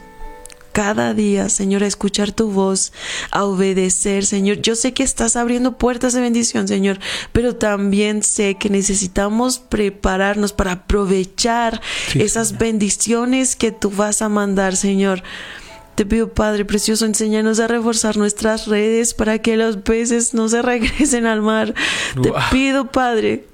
Cada 0.72 1.14
día, 1.14 1.48
Señor, 1.48 1.84
a 1.84 1.88
escuchar 1.88 2.34
tu 2.34 2.52
voz, 2.52 2.92
a 3.32 3.46
obedecer, 3.46 4.26
Señor. 4.26 4.58
Yo 4.62 4.76
sé 4.76 4.94
que 4.94 5.04
estás 5.04 5.38
abriendo 5.38 5.78
puertas 5.78 6.12
de 6.14 6.20
bendición, 6.20 6.68
Señor, 6.68 7.00
pero 7.32 7.56
también 7.56 8.24
sé 8.24 8.56
que 8.56 8.70
necesitamos 8.70 9.60
prepararnos 9.60 10.52
para 10.52 10.74
aprovechar 10.74 11.82
Sí, 12.10 12.22
esas 12.22 12.50
Señor. 12.50 12.60
bendiciones 12.62 13.56
que 13.56 13.72
tú 13.72 13.90
vas 13.90 14.22
a 14.22 14.28
mandar, 14.28 14.76
Señor. 14.76 15.24
Te 15.96 16.06
pido, 16.06 16.30
Padre 16.30 16.66
Precioso, 16.66 17.06
enséñanos 17.06 17.62
a 17.62 17.68
reforzar 17.68 18.18
nuestras 18.18 18.68
redes 18.68 19.14
para 19.14 19.40
que 19.40 19.56
los 19.56 19.78
peces 19.78 20.34
no 20.34 20.50
se 20.50 20.62
regresen 20.62 21.26
al 21.26 21.42
mar. 21.42 21.74
Te 22.22 22.34
pido, 22.52 22.92
Padre, 22.92 23.48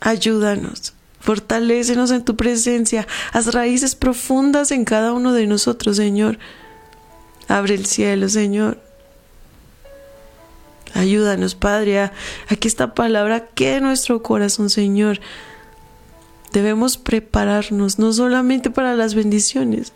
ayúdanos. 0.00 0.92
Fortalécenos 1.20 2.10
en 2.10 2.24
tu 2.24 2.36
presencia. 2.36 3.06
Haz 3.32 3.52
raíces 3.52 3.94
profundas 3.94 4.70
en 4.70 4.84
cada 4.84 5.12
uno 5.12 5.32
de 5.32 5.46
nosotros, 5.46 5.96
Señor. 5.96 6.38
Abre 7.48 7.74
el 7.74 7.86
cielo, 7.86 8.28
Señor. 8.28 8.78
Ayúdanos, 10.94 11.54
Padre, 11.54 12.00
a, 12.00 12.12
a 12.48 12.56
que 12.56 12.68
esta 12.68 12.94
palabra 12.94 13.46
quede 13.54 13.76
en 13.76 13.84
nuestro 13.84 14.22
corazón, 14.22 14.70
Señor. 14.70 15.20
Debemos 16.52 16.98
prepararnos 16.98 17.98
no 17.98 18.12
solamente 18.12 18.70
para 18.70 18.94
las 18.94 19.14
bendiciones, 19.14 19.92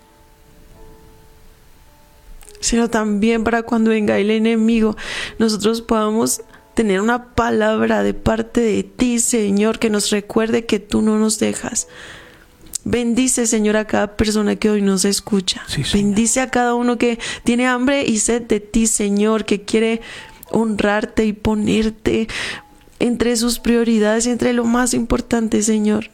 sino 2.62 2.88
también 2.88 3.44
para 3.44 3.64
cuando 3.64 3.90
venga 3.90 4.18
el 4.18 4.30
enemigo, 4.30 4.96
nosotros 5.38 5.82
podamos 5.82 6.42
tener 6.74 7.00
una 7.00 7.34
palabra 7.34 8.02
de 8.02 8.14
parte 8.14 8.60
de 8.60 8.82
ti, 8.82 9.18
Señor, 9.18 9.78
que 9.78 9.90
nos 9.90 10.10
recuerde 10.10 10.64
que 10.64 10.78
tú 10.78 11.02
no 11.02 11.18
nos 11.18 11.38
dejas. 11.38 11.88
Bendice, 12.84 13.46
Señor, 13.46 13.76
a 13.76 13.86
cada 13.86 14.16
persona 14.16 14.56
que 14.56 14.70
hoy 14.70 14.80
nos 14.80 15.04
escucha. 15.04 15.62
Sí. 15.66 15.82
Bendice 15.92 16.40
a 16.40 16.50
cada 16.50 16.74
uno 16.74 16.98
que 16.98 17.18
tiene 17.44 17.66
hambre 17.66 18.04
y 18.06 18.18
sed 18.18 18.42
de 18.42 18.60
ti, 18.60 18.86
Señor, 18.86 19.44
que 19.44 19.62
quiere 19.62 20.00
honrarte 20.50 21.24
y 21.24 21.32
ponerte 21.32 22.28
entre 22.98 23.36
sus 23.36 23.58
prioridades, 23.58 24.26
entre 24.26 24.52
lo 24.52 24.64
más 24.64 24.94
importante, 24.94 25.62
Señor. 25.62 26.10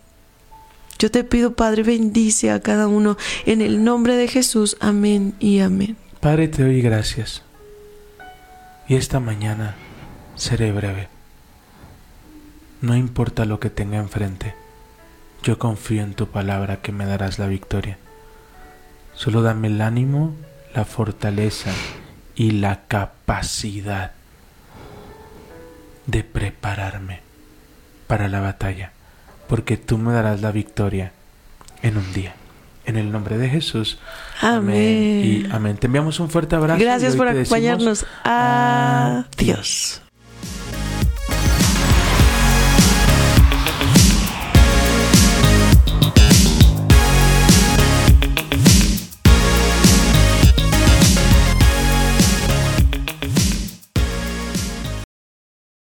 Yo 0.98 1.10
te 1.10 1.24
pido, 1.24 1.54
Padre, 1.54 1.84
bendice 1.84 2.50
a 2.50 2.60
cada 2.60 2.88
uno 2.88 3.16
en 3.46 3.60
el 3.60 3.84
nombre 3.84 4.16
de 4.16 4.28
Jesús. 4.28 4.76
Amén 4.80 5.34
y 5.38 5.60
amén. 5.60 5.96
Padre, 6.20 6.48
te 6.48 6.62
doy 6.64 6.82
gracias. 6.82 7.42
Y 8.88 8.96
esta 8.96 9.20
mañana 9.20 9.76
seré 10.34 10.72
breve. 10.72 11.08
No 12.80 12.96
importa 12.96 13.44
lo 13.44 13.60
que 13.60 13.70
tenga 13.70 13.98
enfrente, 13.98 14.54
yo 15.42 15.58
confío 15.58 16.02
en 16.02 16.14
tu 16.14 16.28
palabra 16.28 16.80
que 16.82 16.92
me 16.92 17.06
darás 17.06 17.38
la 17.38 17.46
victoria. 17.46 17.98
Solo 19.14 19.42
dame 19.42 19.68
el 19.68 19.80
ánimo 19.80 20.34
la 20.74 20.84
fortaleza 20.84 21.70
y 22.34 22.52
la 22.52 22.82
capacidad 22.86 24.12
de 26.06 26.24
prepararme 26.24 27.20
para 28.06 28.28
la 28.28 28.40
batalla, 28.40 28.92
porque 29.48 29.76
tú 29.76 29.98
me 29.98 30.12
darás 30.12 30.40
la 30.40 30.52
victoria 30.52 31.12
en 31.82 31.96
un 31.96 32.12
día. 32.12 32.34
En 32.88 32.96
el 32.96 33.12
nombre 33.12 33.36
de 33.36 33.50
Jesús. 33.50 33.98
Amén. 34.40 35.20
Y 35.22 35.46
amén. 35.52 35.76
Te 35.76 35.88
enviamos 35.88 36.20
un 36.20 36.30
fuerte 36.30 36.56
abrazo. 36.56 36.80
Gracias 36.80 37.16
por 37.16 37.26
decimos, 37.26 37.46
acompañarnos. 37.46 38.06
Adiós. 38.24 40.00